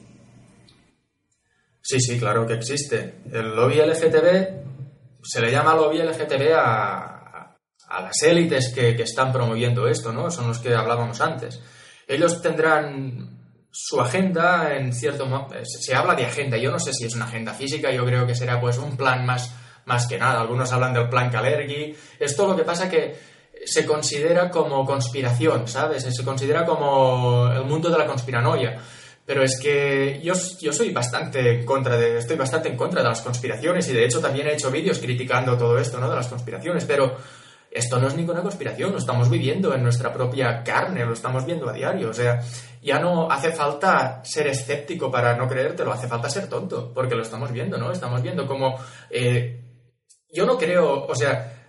[1.83, 3.23] Sí, sí, claro que existe.
[3.33, 7.57] El lobby LGTB se le llama lobby LGTB a,
[7.89, 10.31] a las élites que, que, están promoviendo esto, ¿no?
[10.31, 11.61] Son los que hablábamos antes.
[12.07, 13.41] Ellos tendrán
[13.71, 17.55] su agenda en cierto se habla de agenda, yo no sé si es una agenda
[17.55, 21.09] física, yo creo que será pues un plan más, más que nada, algunos hablan del
[21.09, 23.17] plan Kalergi, esto lo que pasa que
[23.65, 26.03] se considera como conspiración, ¿sabes?
[26.03, 28.81] Se considera como el mundo de la conspiranoia.
[29.31, 33.11] Pero es que yo, yo soy bastante en contra de, estoy bastante en contra de
[33.11, 36.11] las conspiraciones y de hecho también he hecho vídeos criticando todo esto, ¿no?
[36.11, 37.17] De las conspiraciones, pero
[37.71, 41.69] esto no es ninguna conspiración, lo estamos viviendo en nuestra propia carne, lo estamos viendo
[41.69, 42.11] a diario.
[42.11, 42.41] O sea,
[42.83, 47.23] ya no hace falta ser escéptico para no creértelo, hace falta ser tonto, porque lo
[47.23, 47.93] estamos viendo, ¿no?
[47.93, 48.81] Estamos viendo como...
[49.09, 49.63] Eh,
[50.33, 51.60] yo no creo, o sea,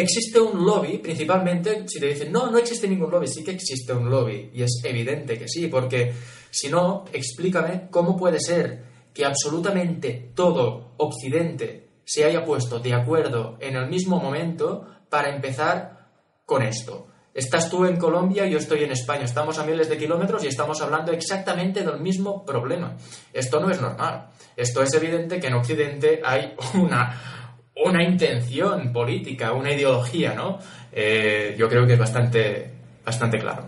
[0.00, 3.92] existe un lobby, principalmente si te dicen, no, no existe ningún lobby, sí que existe
[3.92, 6.12] un lobby, y es evidente que sí, porque
[6.50, 13.56] si no, explícame cómo puede ser que absolutamente todo Occidente se haya puesto de acuerdo
[13.60, 16.08] en el mismo momento para empezar
[16.46, 17.08] con esto.
[17.34, 20.80] Estás tú en Colombia, yo estoy en España, estamos a miles de kilómetros y estamos
[20.80, 22.96] hablando exactamente del mismo problema.
[23.32, 24.30] Esto no es normal.
[24.56, 27.37] Esto es evidente que en Occidente hay una,
[27.84, 30.58] una intención política, una ideología, ¿no?
[30.92, 32.70] Eh, yo creo que es bastante,
[33.04, 33.66] bastante claro.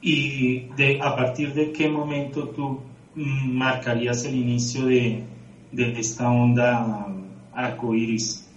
[0.00, 2.80] ¿Y de, a partir de qué momento tú
[3.14, 5.24] mm, marcarías el inicio de,
[5.72, 7.06] de esta onda
[7.52, 8.48] arcoíris?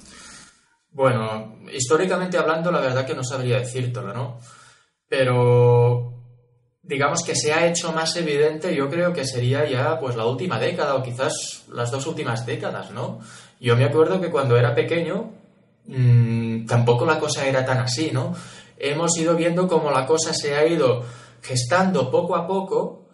[0.92, 4.40] Bueno, históricamente hablando, la verdad que no sabría decírtelo, ¿no?
[5.08, 6.14] Pero
[6.90, 10.60] digamos que se ha hecho más evidente, yo creo que sería ya pues la última
[10.60, 13.20] década o quizás las dos últimas décadas, ¿no?
[13.60, 15.32] Yo me acuerdo que cuando era pequeño
[15.86, 18.36] mmm, tampoco la cosa era tan así, ¿no?
[18.78, 21.04] Hemos ido viendo cómo la cosa se ha ido
[21.42, 23.10] gestando poco a poco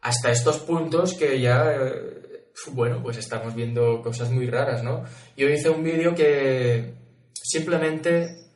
[0.00, 5.04] hasta estos puntos que ya, eh, bueno, pues estamos viendo cosas muy raras, ¿no?
[5.36, 6.94] Yo hice un vídeo que
[7.32, 8.48] simplemente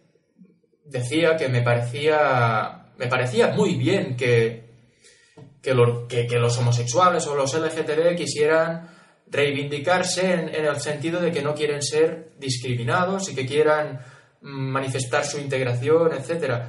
[0.85, 4.65] decía que me parecía, me parecía muy bien que,
[5.63, 8.89] que, los homosexuales o los LGTB quisieran
[9.33, 13.99] reivindicarse en, en, el sentido de que no quieren ser discriminados y que quieran
[14.43, 16.63] manifestar su integración, etc.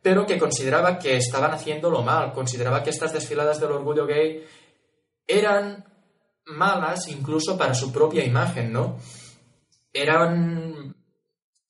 [0.00, 4.44] Pero que consideraba que estaban haciéndolo mal, consideraba que estas desfiladas del orgullo gay
[5.26, 5.84] eran
[6.46, 8.98] malas incluso para su propia imagen, ¿no?
[9.92, 10.94] Eran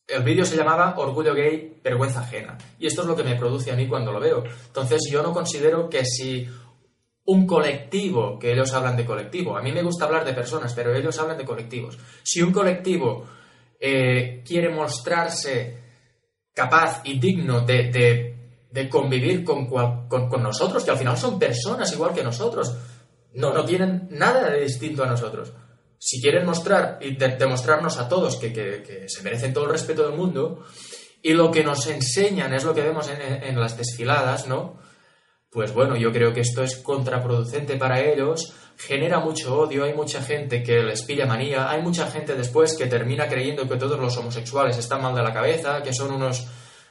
[0.07, 2.57] el vídeo se llamaba Orgullo Gay, Vergüenza Ajena.
[2.79, 4.45] Y esto es lo que me produce a mí cuando lo veo.
[4.67, 6.47] Entonces yo no considero que si
[7.27, 10.95] un colectivo, que ellos hablan de colectivo, a mí me gusta hablar de personas, pero
[10.95, 11.99] ellos hablan de colectivos.
[12.23, 13.27] Si un colectivo
[13.81, 15.83] eh, quiere mostrarse
[16.55, 18.35] capaz y digno de,
[18.91, 22.77] convivir con, con, nosotros, que al final son personas igual que nosotros,
[23.35, 25.53] no, no tienen nada de distinto a nosotros
[25.99, 30.65] si quieren mostrar y demostrarnos a todos que, se merecen todo el respeto del mundo,
[31.23, 34.79] y lo que nos enseñan es lo que vemos en, las desfiladas, ¿no?
[35.57, 40.21] Pues bueno, yo creo que esto es contraproducente para ellos, genera mucho odio, hay mucha
[40.21, 44.15] gente que les pilla manía, hay mucha gente después que termina creyendo que todos los
[44.19, 46.47] homosexuales están mal de la cabeza, que son unos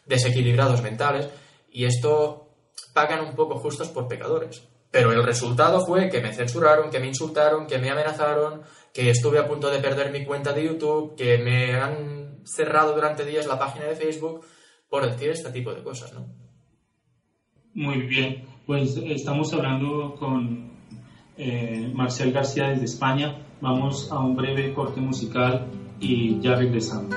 [0.08, 1.30] desequilibrados mentales,
[1.70, 2.56] y esto
[2.92, 4.64] pagan un poco justos por pecadores.
[4.90, 9.38] Pero el resultado fue que me censuraron, que me insultaron, que me amenazaron, que estuve
[9.38, 13.60] a punto de perder mi cuenta de YouTube, que me han cerrado durante días la
[13.60, 14.44] página de Facebook
[14.90, 16.34] por decir este tipo de cosas, ¿no?
[17.76, 20.72] Muy bien, pues estamos hablando con
[21.38, 23.38] eh, Marcel García desde España.
[23.62, 25.68] Vamos a un breve corte musical
[26.00, 27.16] y ya regresamos.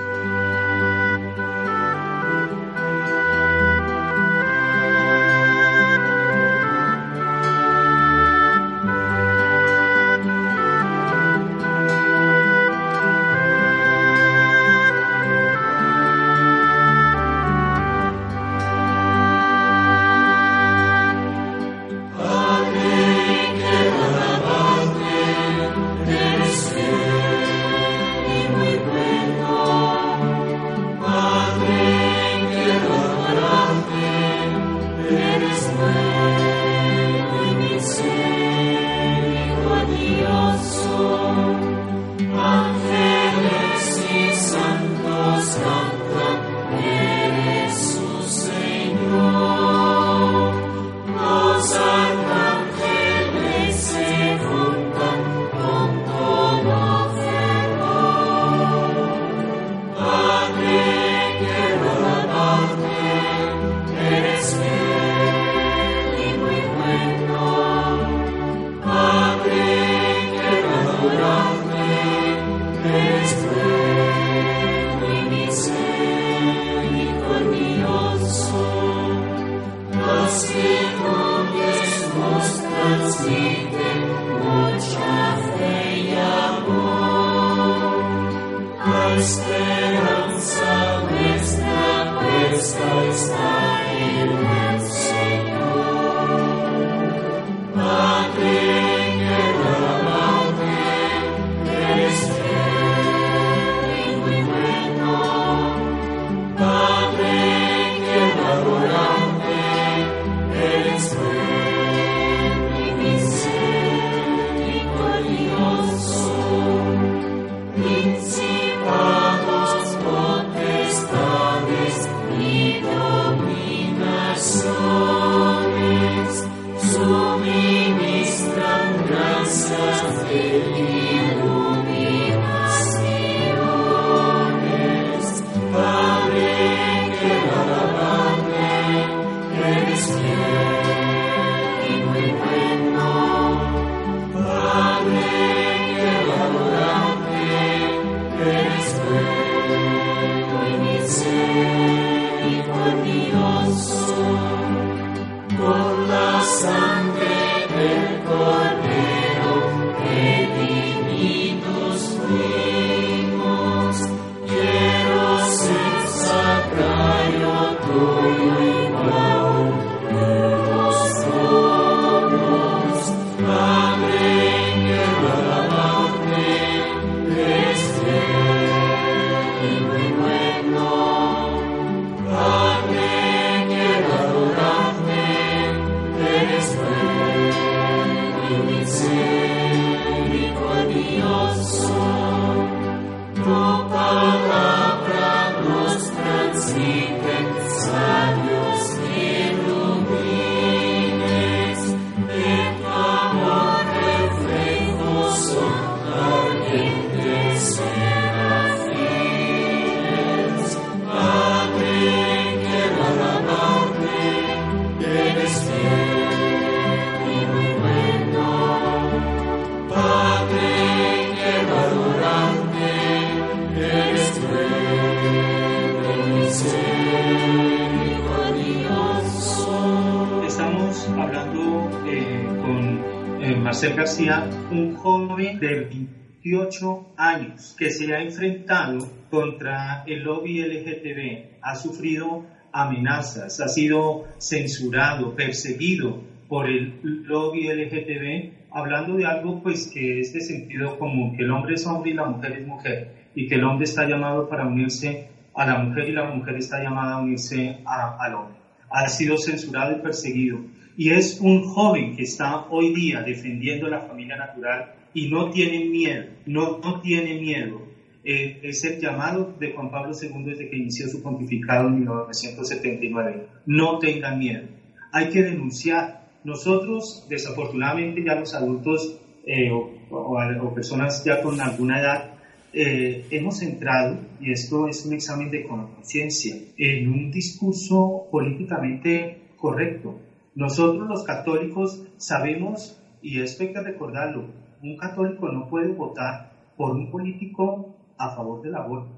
[233.57, 241.59] Marcel García, un joven de 28 años que se ha enfrentado contra el lobby LGTB,
[241.63, 249.91] ha sufrido amenazas, ha sido censurado, perseguido por el lobby LGTB, hablando de algo pues
[249.93, 253.31] que es de sentido común, que el hombre es hombre y la mujer es mujer,
[253.35, 256.83] y que el hombre está llamado para unirse a la mujer y la mujer está
[256.83, 258.59] llamada a unirse al hombre.
[258.91, 260.59] Ha sido censurado y perseguido.
[260.99, 265.85] Y es un joven que está hoy día defendiendo la familia natural y no tiene
[265.85, 267.83] miedo, no, no tiene miedo.
[268.25, 273.47] Eh, es el llamado de Juan Pablo II desde que inició su pontificado en 1979.
[273.67, 274.65] No tengan miedo.
[275.13, 276.27] Hay que denunciar.
[276.43, 282.31] Nosotros, desafortunadamente, ya los adultos eh, o, personas ya con alguna edad,
[282.73, 290.28] eh, hemos entrado, y esto es un examen de conciencia, en un discurso políticamente correcto.
[290.59, 294.47] Nosotros los católicos sabemos, y esto hay que recordarlo,
[294.83, 299.09] un católico no puede votar por un político a favor del aborto.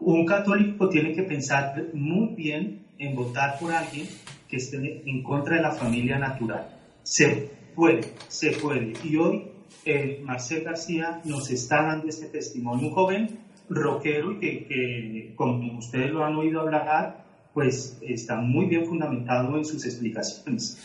[0.00, 4.06] Un católico tiene que pensar muy bien en votar por alguien
[4.48, 6.66] que esté en contra de la familia natural.
[7.02, 8.94] Se puede, se puede.
[9.04, 9.50] Y hoy
[9.84, 12.88] eh, Marcel García nos está dando este testimonio.
[12.88, 13.38] Un joven
[13.68, 17.25] rockero y que, como ustedes lo han oído hablar,
[17.56, 20.76] pues está muy bien fundamentado en sus explicaciones.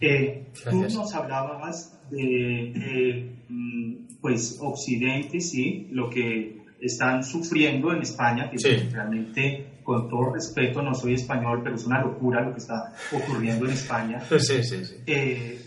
[0.00, 8.48] Eh, tú nos hablabas de, mm, pues Occidente, sí, lo que están sufriendo en España,
[8.48, 8.58] que
[8.92, 13.66] realmente, con todo respeto, no soy español, pero es una locura lo que está ocurriendo
[13.66, 14.20] en España.
[14.20, 14.94] Sí, sí, sí.
[15.06, 15.58] Eh,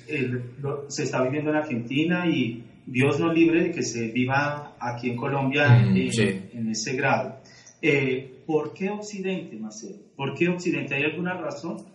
[0.88, 5.18] se está viviendo en Argentina y Dios nos libre de que se viva aquí en
[5.18, 7.42] Colombia mm, en, ese grado.
[7.82, 10.03] Eh, ¿Por qué Occidente, Marcelo?
[10.16, 10.96] ¿Por qué Occidente?
[10.96, 11.86] ¿Hay alguna razón?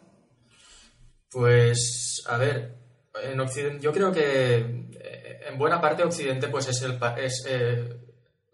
[1.30, 2.74] Pues, a ver,
[3.22, 7.44] en Occidente, yo creo que eh, en buena parte Occidente pues es, el, es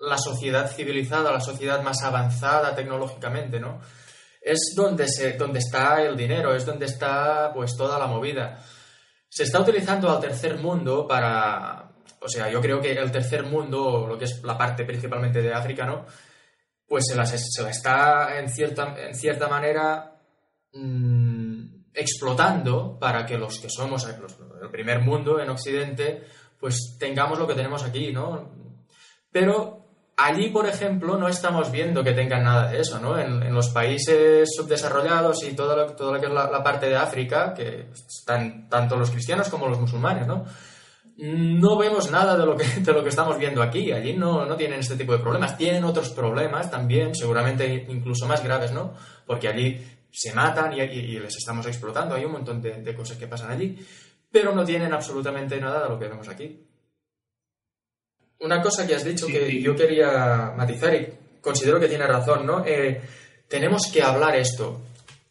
[0.00, 3.80] la sociedad civilizada, la sociedad más avanzada tecnológicamente, ¿no?
[4.40, 8.62] Es donde, se, donde está el dinero, es donde está pues toda la movida.
[9.28, 11.90] Se está utilizando al tercer mundo para...
[12.20, 15.52] O sea, yo creo que el tercer mundo, lo que es la parte principalmente de
[15.52, 16.06] África, ¿no?
[16.86, 20.20] Pues se la, se está en cierta, en cierta manera
[20.72, 21.64] mm,
[21.94, 26.24] explotando para que los que somos el primer mundo en Occidente,
[26.58, 28.52] pues tengamos lo que tenemos aquí, ¿no?
[29.30, 29.84] Pero
[30.16, 33.18] Allí, por ejemplo, no estamos viendo que tengan nada de eso, ¿no?
[33.18, 35.62] En, los países subdesarrollados y que
[36.26, 40.44] es la, parte de África, que están tanto los cristianos como los musulmanes, ¿no?
[41.16, 43.92] No vemos nada de lo que, de lo que estamos viendo aquí.
[43.92, 45.56] Allí no, no tienen este tipo de problemas.
[45.56, 48.94] Tienen otros problemas también, seguramente incluso más graves, ¿no?
[49.26, 52.14] Porque allí se matan y, les estamos explotando.
[52.14, 53.78] Hay un montón de, de cosas que pasan allí,
[54.30, 56.64] pero no tienen absolutamente nada de lo que vemos aquí
[58.44, 61.08] una cosa que has dicho que yo quería matizar y
[61.40, 62.64] considero que tiene razón, ¿no?
[62.64, 63.00] Eh,
[63.48, 64.82] tenemos que hablar esto.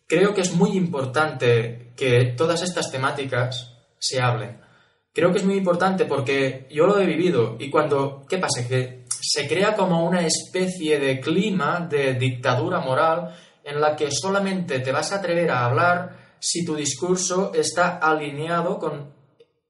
[0.08, 4.60] Creo que es muy importante que todas estas temáticas se hablen.
[5.14, 8.68] Creo que es muy importante porque yo lo he vivido y cuando, ¿qué pasa?
[8.68, 14.80] Que se crea como una especie de clima de dictadura moral en la que solamente
[14.80, 19.14] te vas a atrever a hablar si tu discurso está alineado con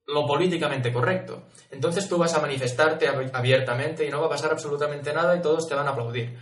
[0.08, 1.44] lo políticamente correcto.
[1.72, 5.68] Entonces tú vas a manifestarte abiertamente y no va a pasar absolutamente nada y todos
[5.68, 6.38] te van a aplaudir.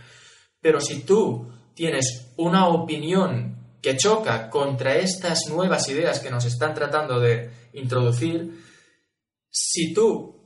[0.60, 6.72] Pero si tú tienes una opinión que choca contra estas nuevas ideas que nos están
[6.72, 8.71] tratando de introducir,
[9.52, 10.40] si tú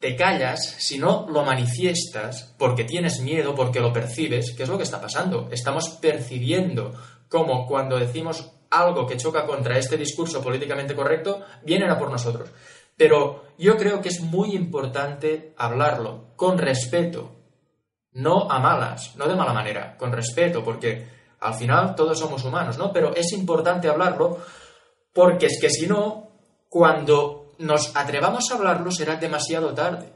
[0.00, 4.76] te callas, si no lo manifiestas porque tienes miedo, porque lo percibes, ¿qué es lo
[4.76, 5.48] que está pasando?
[5.52, 6.92] Estamos percibiendo
[7.28, 12.50] como cuando decimos algo que choca contra este discurso políticamente correcto, vienen a por nosotros.
[12.96, 17.36] Pero yo creo que es muy importante hablarlo con respeto,
[18.12, 21.06] no a malas, no de mala manera, con respeto, porque
[21.40, 22.92] al final todos somos humanos, ¿no?
[22.92, 24.38] Pero es importante hablarlo
[25.12, 26.30] porque es que si no,
[26.68, 30.12] cuando nos atrevamos a hablarlo será demasiado tarde.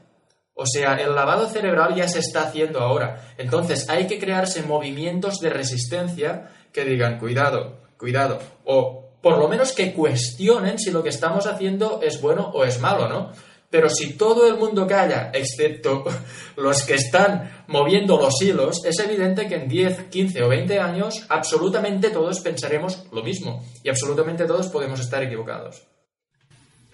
[0.53, 3.33] O sea, el lavado cerebral ya se está haciendo ahora.
[3.37, 9.73] Entonces hay que crearse movimientos de resistencia que digan, cuidado, cuidado, o por lo menos
[9.73, 13.31] que cuestionen si lo que estamos haciendo es bueno o es malo, ¿no?
[13.69, 16.05] Pero si todo el mundo calla, excepto
[16.55, 21.25] los que están moviendo los hilos, es evidente que en 10, 15 o 20 años
[21.27, 25.94] absolutamente todos pensaremos lo mismo y absolutamente todos podemos estar equivocados.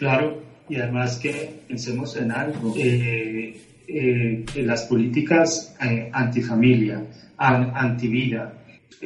[0.01, 2.73] Claro, y además que pensemos en algo.
[2.75, 3.55] Eh,
[3.87, 7.05] eh, las políticas eh, antifamilia,
[7.37, 8.51] antivida,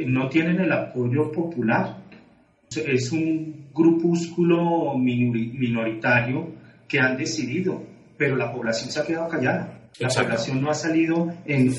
[0.08, 1.98] no tienen el apoyo popular.
[2.74, 6.54] Es un grupúsculo minoritario
[6.88, 7.84] que han decidido,
[8.18, 9.90] pero la población se ha quedado callada.
[10.00, 11.30] La población no ha salido.
[11.46, 11.74] En,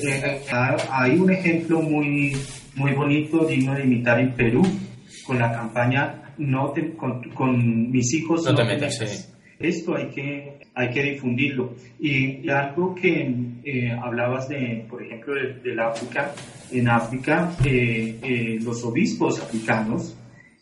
[0.91, 2.37] hay un ejemplo muy,
[2.75, 4.61] muy bonito, digno de imitar en Perú,
[5.25, 6.73] con la campaña no
[7.33, 8.45] con, mis hijos.
[8.45, 9.27] No, te metas,
[9.59, 11.73] Esto hay que, hay que difundirlo.
[11.99, 16.33] Y, algo que eh, hablabas de, por ejemplo, del África,
[16.71, 20.17] en África eh, eh, los obispos africanos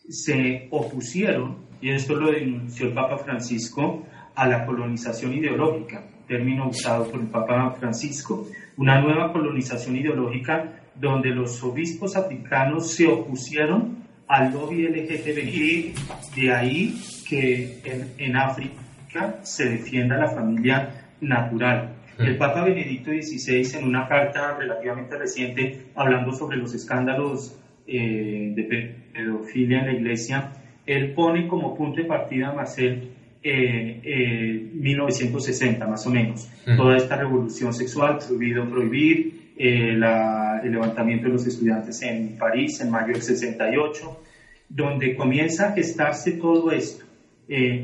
[0.08, 4.04] se opusieron, y esto lo denunció el Papa Francisco,
[4.34, 8.46] a la colonización ideológica, término usado por el Papa Francisco,
[8.76, 15.94] una nueva colonización ideológica donde los obispos africanos se opusieron al lobby LGTBI,
[16.34, 17.80] de ahí que
[18.18, 21.94] en, África se defienda la familia natural.
[22.18, 22.36] El.
[22.36, 29.80] Papa Benedicto XVI, en una carta relativamente reciente, hablando sobre los escándalos eh, de pedofilia
[29.80, 30.52] en la iglesia,
[30.86, 33.10] él pone como punto de partida, Marcel,
[33.42, 41.32] 1960 eh, eh, más o menos, toda esta revolución sexual, prohibido prohibir, el levantamiento de
[41.32, 44.20] los estudiantes en París en mayo del 68,
[44.68, 47.04] donde comienza a gestarse todo esto,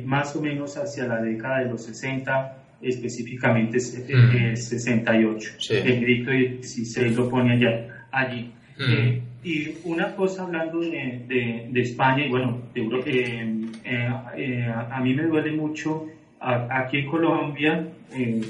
[0.04, 5.50] más o menos hacia la década de los 60, específicamente 68.
[5.58, 5.72] Mm.
[5.72, 6.30] El Benedicto
[6.62, 8.52] XVI lo pone allá, allí.
[8.78, 9.32] Mm.
[9.44, 15.00] Y una cosa hablando de, de, España y bueno, de Europa, eh, eh, eh, a,
[15.00, 16.06] mí me duele mucho,
[16.40, 17.88] aquí en Colombia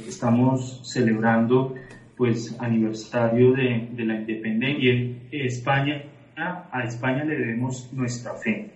[0.06, 1.74] estamos celebrando
[2.16, 6.02] pues aniversario de, de la independencia y en España,
[6.36, 8.70] a España le debemos nuestra fe,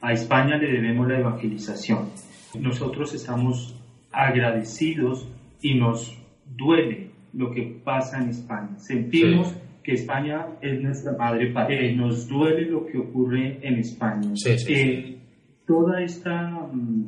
[0.00, 2.10] a España le debemos la evangelización.
[2.58, 3.74] Nosotros estamos
[4.12, 5.28] agradecidos
[5.60, 6.16] y nos
[6.56, 8.78] duele lo que pasa en España.
[8.78, 11.92] Sentimos que España es nuestra madre patria.
[11.94, 14.32] nos duele lo que ocurre en España.
[14.68, 15.18] Eh,
[15.66, 17.06] toda esta mm,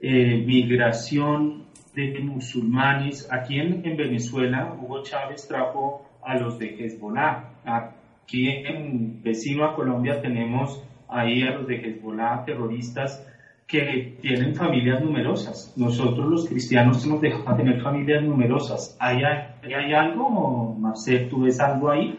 [0.00, 1.67] eh, migración
[2.06, 7.50] de musulmanes, aquí en, Venezuela, Hugo Chávez trajo a los de Hezbollah.
[7.64, 13.26] Aquí en vecino a Colombia tenemos ahí a los de Hezbollah, terroristas
[13.66, 15.74] que tienen familias numerosas.
[15.76, 18.96] Nosotros los cristianos hemos dejado de tener familias numerosas.
[19.00, 22.16] ¿Hay, hay, algo, Marcel, tú ves algo ahí?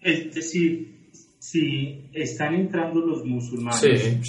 [0.00, 0.91] Es decir,
[1.42, 4.22] si están entrando los musulmanes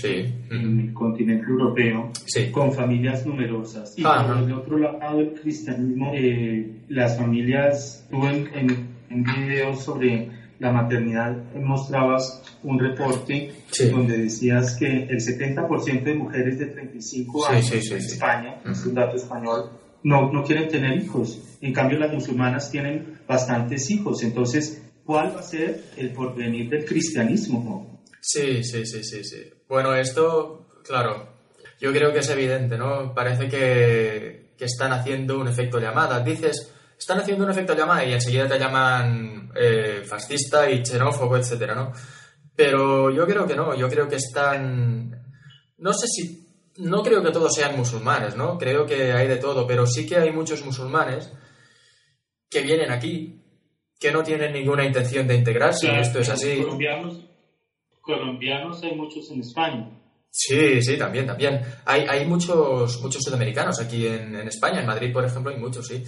[0.50, 2.12] en el continente europeo
[2.52, 8.48] con familias numerosas y por el otro lado del cristianismo, eh, las familias, tú en,
[8.56, 13.52] en, en videos sobre la maternidad mostrabas un reporte
[13.92, 19.18] donde decías que el 70% de mujeres de 35 años en España, es un dato
[19.18, 19.70] español,
[20.04, 21.58] no, no quieren tener hijos.
[21.62, 24.24] En cambio, las musulmanas tienen bastantes hijos.
[24.24, 28.04] Entonces, ¿cuál va a ser el porvenir del cristianismo?
[28.22, 29.54] Sí, sí, sí, sí, sí.
[29.68, 31.28] Bueno, esto, claro,
[31.80, 33.14] yo creo que es evidente, ¿no?
[33.14, 36.20] Parece que, que están haciendo un efecto llamada.
[36.22, 36.74] Dices
[37.04, 41.92] están haciendo un efecto llamada y enseguida te llaman eh, fascista y xenófobo, etcétera, ¿no?
[42.56, 45.22] Pero yo creo que no, yo creo que están...
[45.78, 46.48] No sé si...
[46.78, 48.58] No creo que todos sean musulmanes, ¿no?
[48.58, 51.32] Creo que hay de todo, pero sí que hay muchos musulmanes
[52.50, 53.43] que vienen aquí,
[54.00, 56.62] que no tienen ninguna intención de integrarse, esto es así.
[56.62, 57.26] Colombianos,
[58.02, 60.00] colombianos hay muchos en España.
[60.30, 61.62] Sí, sí, también, también.
[61.86, 65.88] Hay, hay muchos, muchos sudamericanos aquí en, en España, en Madrid, por ejemplo, hay muchos,
[65.88, 66.04] sí.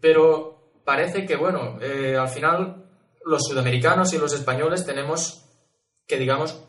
[0.00, 2.84] Pero parece que, bueno, eh, al final
[3.24, 5.44] los sudamericanos y los españoles tenemos
[6.06, 6.60] que, digamos,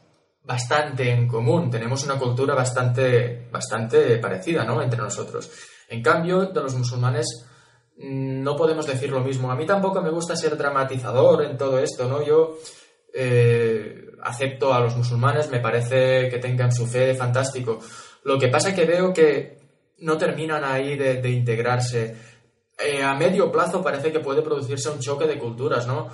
[0.44, 4.82] bastante en común, tenemos una cultura bastante, bastante parecida, ¿no?
[4.82, 5.52] Entre nosotros.
[5.90, 7.48] En cambio, de los musulmanes
[7.98, 9.52] no podemos decir lo mismo.
[9.52, 12.24] A mí tampoco me gusta ser dramatizador en todo esto, ¿no?
[12.24, 12.58] Yo
[13.14, 17.80] eh, acepto a los musulmanes, me parece que tengan su fe fantástico.
[18.24, 19.60] Lo que pasa es que veo que
[20.00, 22.16] no terminan ahí de integrarse
[22.84, 26.10] eh, a medio plazo parece que puede producirse un choque de culturas, ¿no?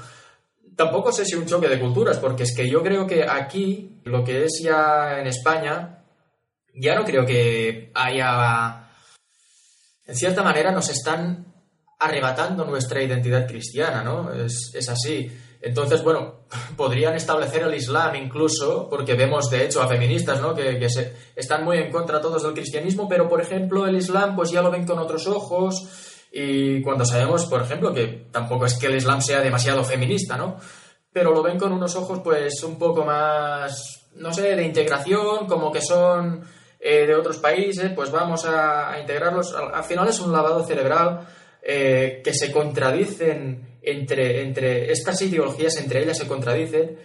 [0.76, 4.24] Tampoco sé si un choque de culturas, porque es que yo creo que aquí, lo
[4.24, 6.04] que es ya en España,
[6.74, 8.90] ya no creo que haya...
[10.06, 11.47] En cierta manera nos están
[12.00, 14.32] arrebatando nuestra identidad cristiana, ¿no?
[14.32, 15.32] Es, así.
[15.62, 16.42] Entonces, bueno,
[16.78, 20.54] podrían establecer el Islam incluso, porque vemos de hecho a feministas, ¿no?
[20.54, 24.36] Que, que se, están muy en contra todos del cristianismo, pero por ejemplo el Islam
[24.36, 25.88] pues ya lo ven con otros ojos
[26.32, 30.58] y cuando sabemos, por ejemplo, que tampoco es que el Islam sea demasiado feminista, ¿no?
[31.12, 35.72] Pero lo ven con unos ojos, pues, un poco más, no sé, de integración, como
[35.72, 36.44] que son
[36.80, 39.56] eh, de otros países, pues vamos a, integrarlos.
[39.56, 41.28] Al, final es un lavado cerebral
[41.62, 46.98] eh, que se contradicen entre, entre estas ideologías, entre ellas se contradicen.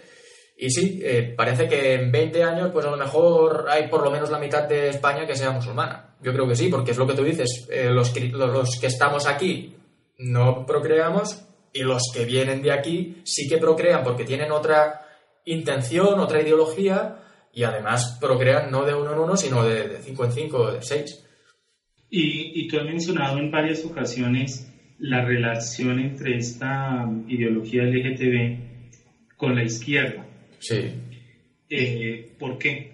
[0.57, 4.11] Y sí, eh, parece que en 20 años, pues a lo mejor hay por lo
[4.11, 6.15] menos la mitad de España que sea musulmana.
[6.21, 8.87] Yo creo que sí, porque es lo que tú dices, eh, los, que, los que
[8.87, 9.75] estamos aquí
[10.19, 11.43] no procreamos
[11.73, 15.05] y los que vienen de aquí sí que procrean porque tienen otra
[15.45, 17.17] intención, otra ideología
[17.51, 21.25] y además procrean no de uno en uno, sino de, cinco en cinco, de seis.
[22.15, 29.55] Y, y tú has mencionado en varias ocasiones la relación entre esta ideología LGTB con
[29.55, 30.23] la izquierda.
[30.59, 30.93] Sí.
[31.67, 32.93] Eh, ¿Por qué?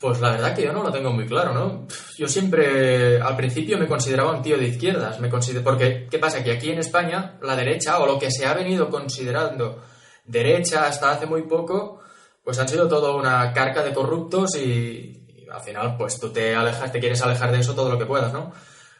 [0.00, 1.86] Pues la verdad que yo no lo tengo muy claro, ¿no?
[2.16, 6.42] Yo siempre, al principio me consideraba un tío de izquierdas, me porque ¿qué pasa?
[6.42, 9.82] Que aquí en España la derecha, o lo que se ha venido considerando
[10.24, 12.00] derecha hasta hace muy poco,
[12.42, 15.23] pues han sido todo una carca de corruptos y,
[15.54, 18.32] al final pues tú te alejas, te quieres alejar de eso todo lo que puedas,
[18.32, 18.52] ¿no?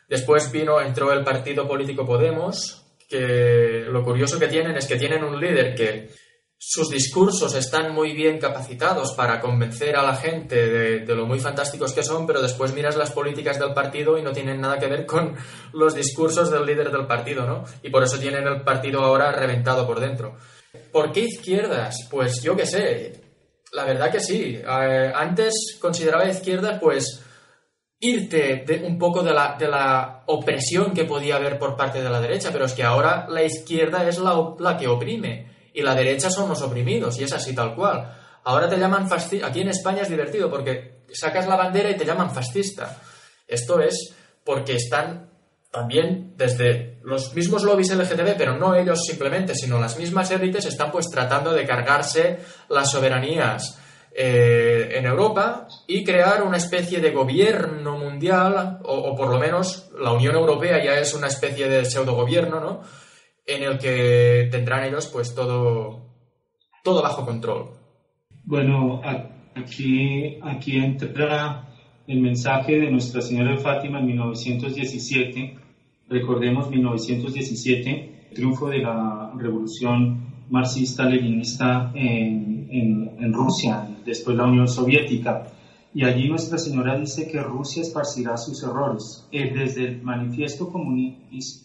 [0.08, 5.24] Después vino, entró el partido político Podemos, que lo curioso que tienen es que tienen
[5.24, 6.10] un líder que
[6.66, 10.66] sus discursos están muy bien capacitados para convencer a la gente
[11.00, 14.32] de, lo muy fantásticos que son, pero después miras las políticas del partido y no
[14.32, 15.36] tienen nada que ver con
[15.72, 17.64] los discursos del líder del partido, ¿no?
[17.82, 20.36] Y por eso tienen el partido ahora reventado por dentro.
[20.90, 22.08] ¿Por qué izquierdas?
[22.10, 23.23] Pues yo qué sé.
[23.74, 24.56] La verdad que sí.
[24.56, 27.20] Eh, antes consideraba izquierda, pues
[27.98, 32.08] irte de un poco de la, de la, opresión que podía haber por parte de
[32.08, 35.94] la derecha, pero es que ahora la izquierda es la, la que oprime y la
[35.94, 38.14] derecha son los oprimidos, y es así tal cual.
[38.44, 39.48] Ahora te llaman fascista.
[39.48, 42.96] Aquí en España es divertido porque sacas la bandera y te llaman fascista.
[43.46, 44.14] Esto es
[44.44, 45.30] porque están
[45.74, 50.92] también desde los mismos lobbies LGTB, pero no ellos simplemente, sino las mismas élites están
[50.92, 53.80] pues tratando de cargarse las soberanías
[54.14, 60.12] eh, en Europa y crear una especie de gobierno mundial, o, por lo menos la
[60.12, 62.82] Unión Europea ya es una especie de pseudo gobierno, ¿no?
[63.44, 66.06] en el que tendrán ellos pues todo,
[66.84, 67.70] todo bajo control.
[68.44, 69.02] Bueno,
[69.56, 71.66] aquí, aquí entra
[72.06, 75.63] el mensaje de Nuestra Señora Fátima en 1917.
[76.08, 82.68] Recordemos 1917, triunfo de la revolución marxista-leninista en,
[83.18, 85.46] en, Rusia, después la Unión Soviética.
[85.94, 89.26] Y allí Nuestra Señora dice que Rusia esparcirá sus errores.
[89.32, 91.64] Eh, desde el manifiesto comunista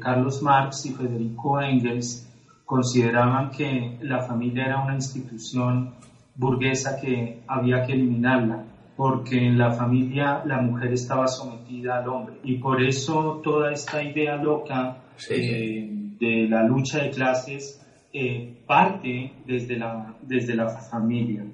[0.00, 2.26] Carlos Marx y Federico Engels
[2.64, 5.94] consideraban que la familia era una institución
[6.34, 8.64] burguesa que había que eliminarla,
[8.98, 12.38] porque en la familia la mujer estaba sometida al hombre.
[12.42, 15.88] Y por eso toda esta idea loca eh,
[16.18, 17.80] de la lucha de clases
[18.12, 21.44] eh, parte desde la, desde la familia,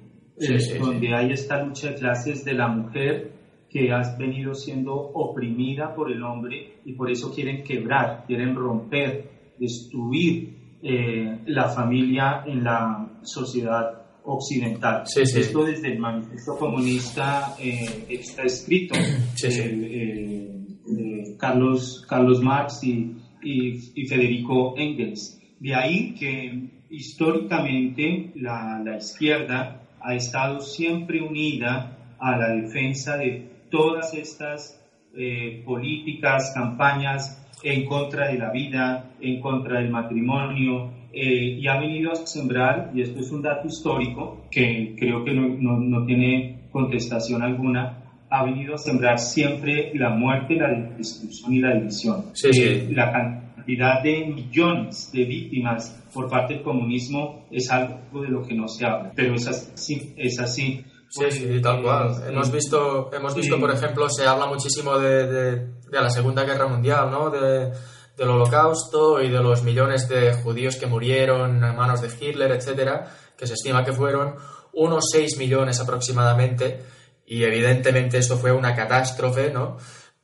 [0.79, 3.33] donde hay esta lucha de clases de la mujer
[3.69, 9.53] que has venido siendo oprimida por el hombre y por eso quieren quebrar, quieren romper,
[9.59, 15.03] destruir eh, la familia en la sociedad occidental.
[15.15, 20.49] Esto desde el manifiesto comunista eh, está escrito eh,
[20.85, 25.39] de Carlos, Carlos Marx y, y, Federico Engels.
[25.59, 33.65] De ahí que históricamente la, la izquierda ha estado siempre unida a la defensa de
[33.69, 34.81] todas estas
[35.17, 41.79] eh, políticas, campañas en contra de la vida, en contra del matrimonio, eh, y ha
[41.79, 46.67] venido a sembrar, y esto es un dato histórico que creo que no, no, tiene
[46.73, 52.25] contestación alguna, ha venido a sembrar siempre la muerte, la destrucción y la división.
[52.43, 58.43] Eh, la cantidad de millones de víctimas por parte del comunismo es algo de lo
[58.43, 60.13] que no se habla, pero es así.
[60.17, 60.83] Es así.
[61.07, 62.09] Sí, sí, tal cual.
[62.27, 67.09] Hemos visto, hemos visto por ejemplo, se habla muchísimo de, de, la Segunda Guerra Mundial,
[67.09, 67.29] ¿no?
[67.29, 67.71] De,
[68.17, 73.11] del Holocausto y de los millones de judíos que murieron a manos de Hitler, etcétera,
[73.37, 74.35] que se estima que fueron
[74.73, 76.81] unos 6 millones aproximadamente,
[77.25, 79.77] y evidentemente esto fue una catástrofe, ¿no?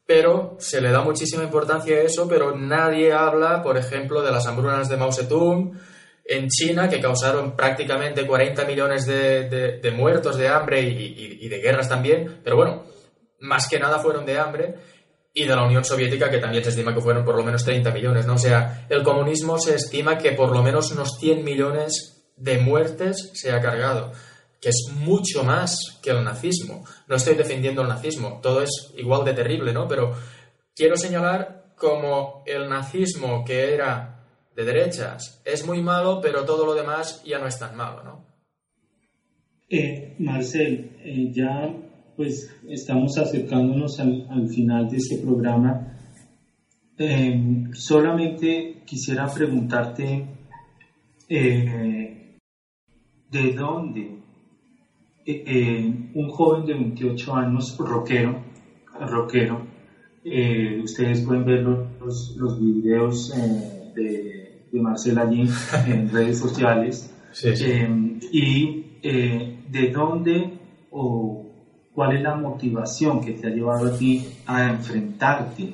[0.05, 4.45] Pero se le da muchísima importancia a eso, pero nadie habla, por ejemplo, de las
[4.45, 5.79] hambrunas de Mao Zedong,
[6.25, 12.39] en China que causaron prácticamente 40 millones de, muertos de hambre y, de guerras también,
[12.43, 12.83] pero bueno,
[13.39, 14.75] más que nada fueron de hambre
[15.33, 17.91] y de la Unión Soviética que también se estima que fueron por lo menos 30
[17.91, 18.35] millones, ¿no?
[18.35, 23.31] O sea, el comunismo se estima que por lo menos unos 100 millones de muertes
[23.33, 24.11] se ha cargado,
[24.59, 26.83] que es mucho más que el nazismo.
[27.07, 29.87] No estoy defendiendo el nazismo, todo es igual de terrible, ¿no?
[29.87, 30.13] Pero
[30.75, 34.11] quiero señalar como el nazismo que era
[34.55, 38.25] de derechas es muy malo, pero todo lo demás ya no es tan malo, ¿no?
[39.69, 41.73] Eh, Marcel, eh, ya
[42.15, 45.97] pues estamos acercándonos al, final de este programa.
[46.97, 50.27] Eh, solamente quisiera preguntarte,
[51.29, 54.21] de dónde
[55.23, 58.43] eh, eh, un joven de 28 años, rockero,
[58.99, 59.67] rockero,
[60.25, 63.31] eh, ustedes pueden ver los, los videos
[63.95, 65.47] de, de Marcel allí
[65.87, 67.13] en redes sociales,
[68.31, 70.57] y de dónde
[70.89, 71.40] o
[71.93, 75.73] cuál es la motivación que te ha llevado a ti a enfrentarte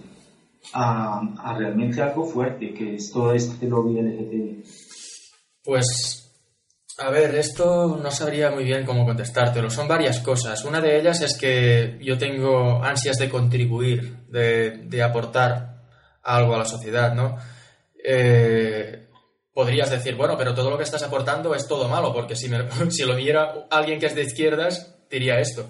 [0.74, 4.64] a, a realmente algo fuerte, que es todo este lobby LGTB.
[5.64, 6.28] Pues
[7.00, 9.70] a ver, esto no sabría muy bien cómo contestártelo.
[9.70, 10.66] Son varias cosas.
[10.66, 15.84] Una de ellas es que yo tengo ansias de contribuir, de, aportar
[16.24, 17.38] algo a la sociedad, ¿no?
[18.04, 19.10] Eh,
[19.54, 22.50] podrías decir, bueno, pero todo lo que estás aportando es todo malo, porque si,
[22.90, 25.70] si lo viera alguien que es de izquierdas, diría esto.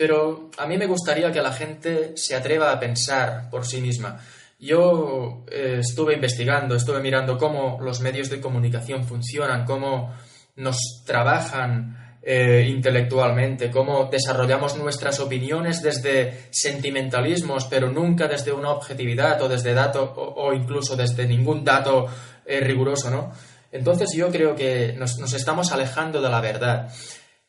[0.00, 4.18] Pero a mí me gustaría que la gente se atreva a pensar por sí misma.
[4.58, 10.14] Yo eh, estuve investigando, estuve mirando cómo los medios de comunicación funcionan, cómo
[10.56, 19.42] nos trabajan eh, intelectualmente, cómo desarrollamos nuestras opiniones desde sentimentalismos, pero nunca desde una objetividad
[19.42, 22.06] o desde dato o, incluso desde ningún dato
[22.46, 23.32] eh, riguroso, ¿no?
[23.70, 26.90] Entonces yo creo que nos, nos estamos alejando de la verdad.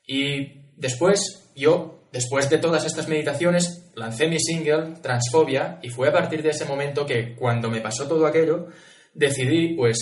[0.06, 6.14] Y después, yo, después de todas estas meditaciones, lancé mi single, Transfobia, y fue a
[6.14, 8.68] partir de ese momento que cuando me pasó todo aquello,
[9.14, 9.98] decidí, pues,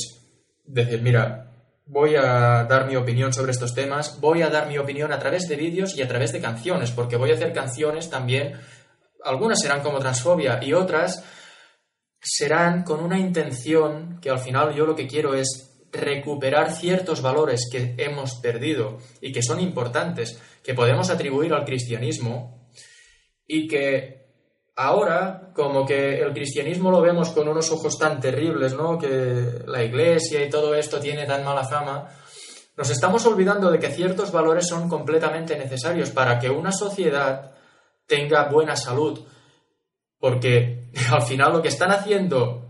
[0.66, 1.52] decir, mira,
[1.86, 5.48] voy a dar mi opinión sobre estos temas, voy a dar mi opinión a través
[5.48, 8.54] de vídeos y a través de canciones, porque voy a hacer canciones también,
[9.24, 11.24] algunas serán como transfobia y otras
[12.22, 17.68] serán con una intención que al final yo lo que quiero es recuperar ciertos valores
[17.72, 22.70] que hemos perdido y que son importantes, que podemos atribuir al cristianismo
[23.48, 24.20] y que
[24.76, 28.98] ahora como que el cristianismo lo vemos con unos ojos tan terribles, ¿no?
[28.98, 32.08] Que la iglesia y todo esto tiene tan mala fama.
[32.78, 37.52] Nos estamos olvidando de que ciertos valores son completamente necesarios para que una sociedad
[38.06, 39.20] tenga buena salud.
[40.18, 42.66] Porque al final lo que están haciendo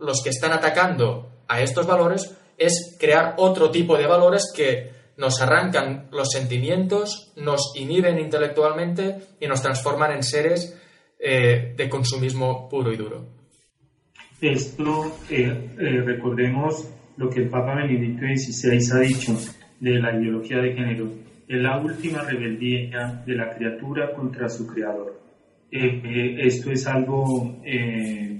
[0.00, 5.40] los que están atacando a estos valores es crear otro tipo de valores que nos
[5.40, 10.78] arrancan los sentimientos, nos inhiben intelectualmente y nos transforman en seres
[11.18, 13.26] eh, de consumismo puro y duro.
[14.40, 19.38] Esto, eh, eh, recordemos lo que el Papa Benedicto XVI ha dicho
[19.78, 21.12] de la ideología de género,
[21.46, 25.20] es la última rebeldía de la criatura contra su creador.
[25.70, 27.56] esto es algo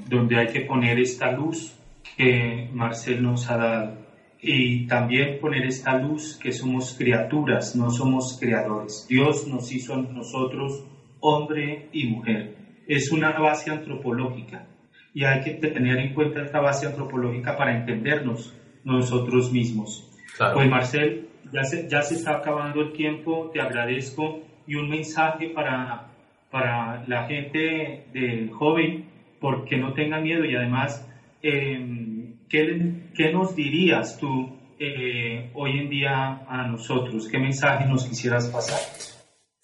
[0.09, 1.75] donde hay que poner esta luz
[2.17, 4.02] que Marcel nos ha dado
[4.43, 9.07] y también poner esta luz que somos criaturas, no somos creadores.
[9.09, 10.85] Dios nos hizo a nosotros
[11.21, 14.67] hombre y mujer es una base antropológica
[15.15, 20.09] y hay que tener en cuenta esta base antropológica para entendernos nosotros mismos.
[20.55, 25.51] Pues Marcel, ya se, ya se está acabando el tiempo, te agradezco y un mensaje
[25.51, 26.09] para,
[26.51, 29.07] para la gente de joven,
[29.41, 31.07] porque no tenga miedo y además,
[31.43, 33.02] eh, ¿qué,
[33.33, 37.29] nos dirías tú eh, hoy en día a nosotros?
[37.29, 38.81] ¿Qué mensaje nos quisieras pasar?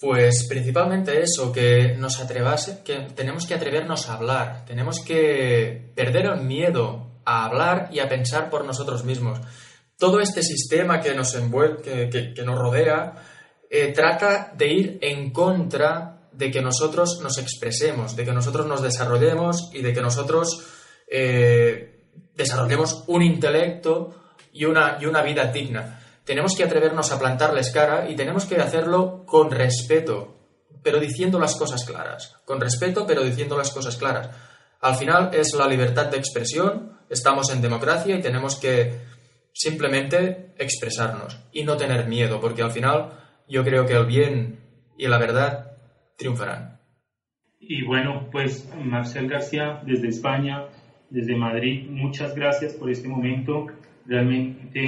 [0.01, 6.26] Pues principalmente eso, que nos atrevase, que tenemos que atrevernos a hablar, tenemos que perder
[6.26, 9.40] el miedo a hablar y a pensar por nosotros mismos.
[9.96, 13.14] Todo este sistema que nos envuelve, que, nos rodea,
[13.68, 18.82] eh, trata de ir en contra de que nosotros nos expresemos, de que nosotros nos
[18.82, 20.64] desarrollemos y de que nosotros
[21.11, 21.97] eh,
[22.39, 24.14] desarrollemos un intelecto
[24.55, 28.57] y una, y una vida digna tenemos que atrevernos a plantarles cara y tenemos que
[28.57, 30.36] hacerlo con respeto,
[30.82, 32.36] pero diciendo las cosas claras.
[32.45, 34.28] Con respeto, pero diciendo las cosas claras.
[34.82, 39.01] Al final es la libertad de expresión, estamos en democracia y tenemos que
[39.55, 43.09] simplemente expresarnos y no tener miedo, porque al final
[43.49, 44.61] yo creo que el bien
[44.99, 45.78] y la verdad
[46.18, 46.78] triunfarán.
[47.59, 50.66] Y bueno, pues Marcel García desde España,
[51.11, 53.66] desde Madrid, muchas gracias por este momento.
[54.06, 54.84] Realmente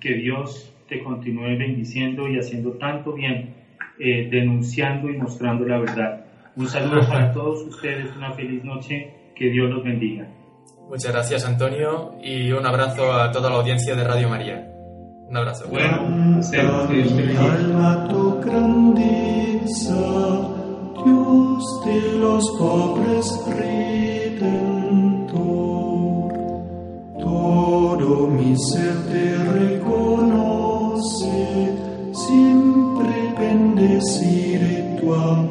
[0.00, 3.54] que Dios te continúe bendiciendo y haciendo tanto bien,
[3.98, 6.24] eh, denunciando y mostrando la verdad.
[6.56, 10.28] Un saludo para todos ustedes, una feliz noche, que Dios los bendiga.
[10.88, 14.70] Muchas gracias Antonio y un abrazo a toda la audiencia de Radio María.
[15.28, 15.66] Un abrazo.
[15.68, 16.40] Bueno,
[18.08, 19.94] tu grandeza,
[21.04, 23.42] Dios de los pobres
[28.54, 31.36] mi ser te reconoce
[32.12, 35.43] siempre bendeciré tu amor.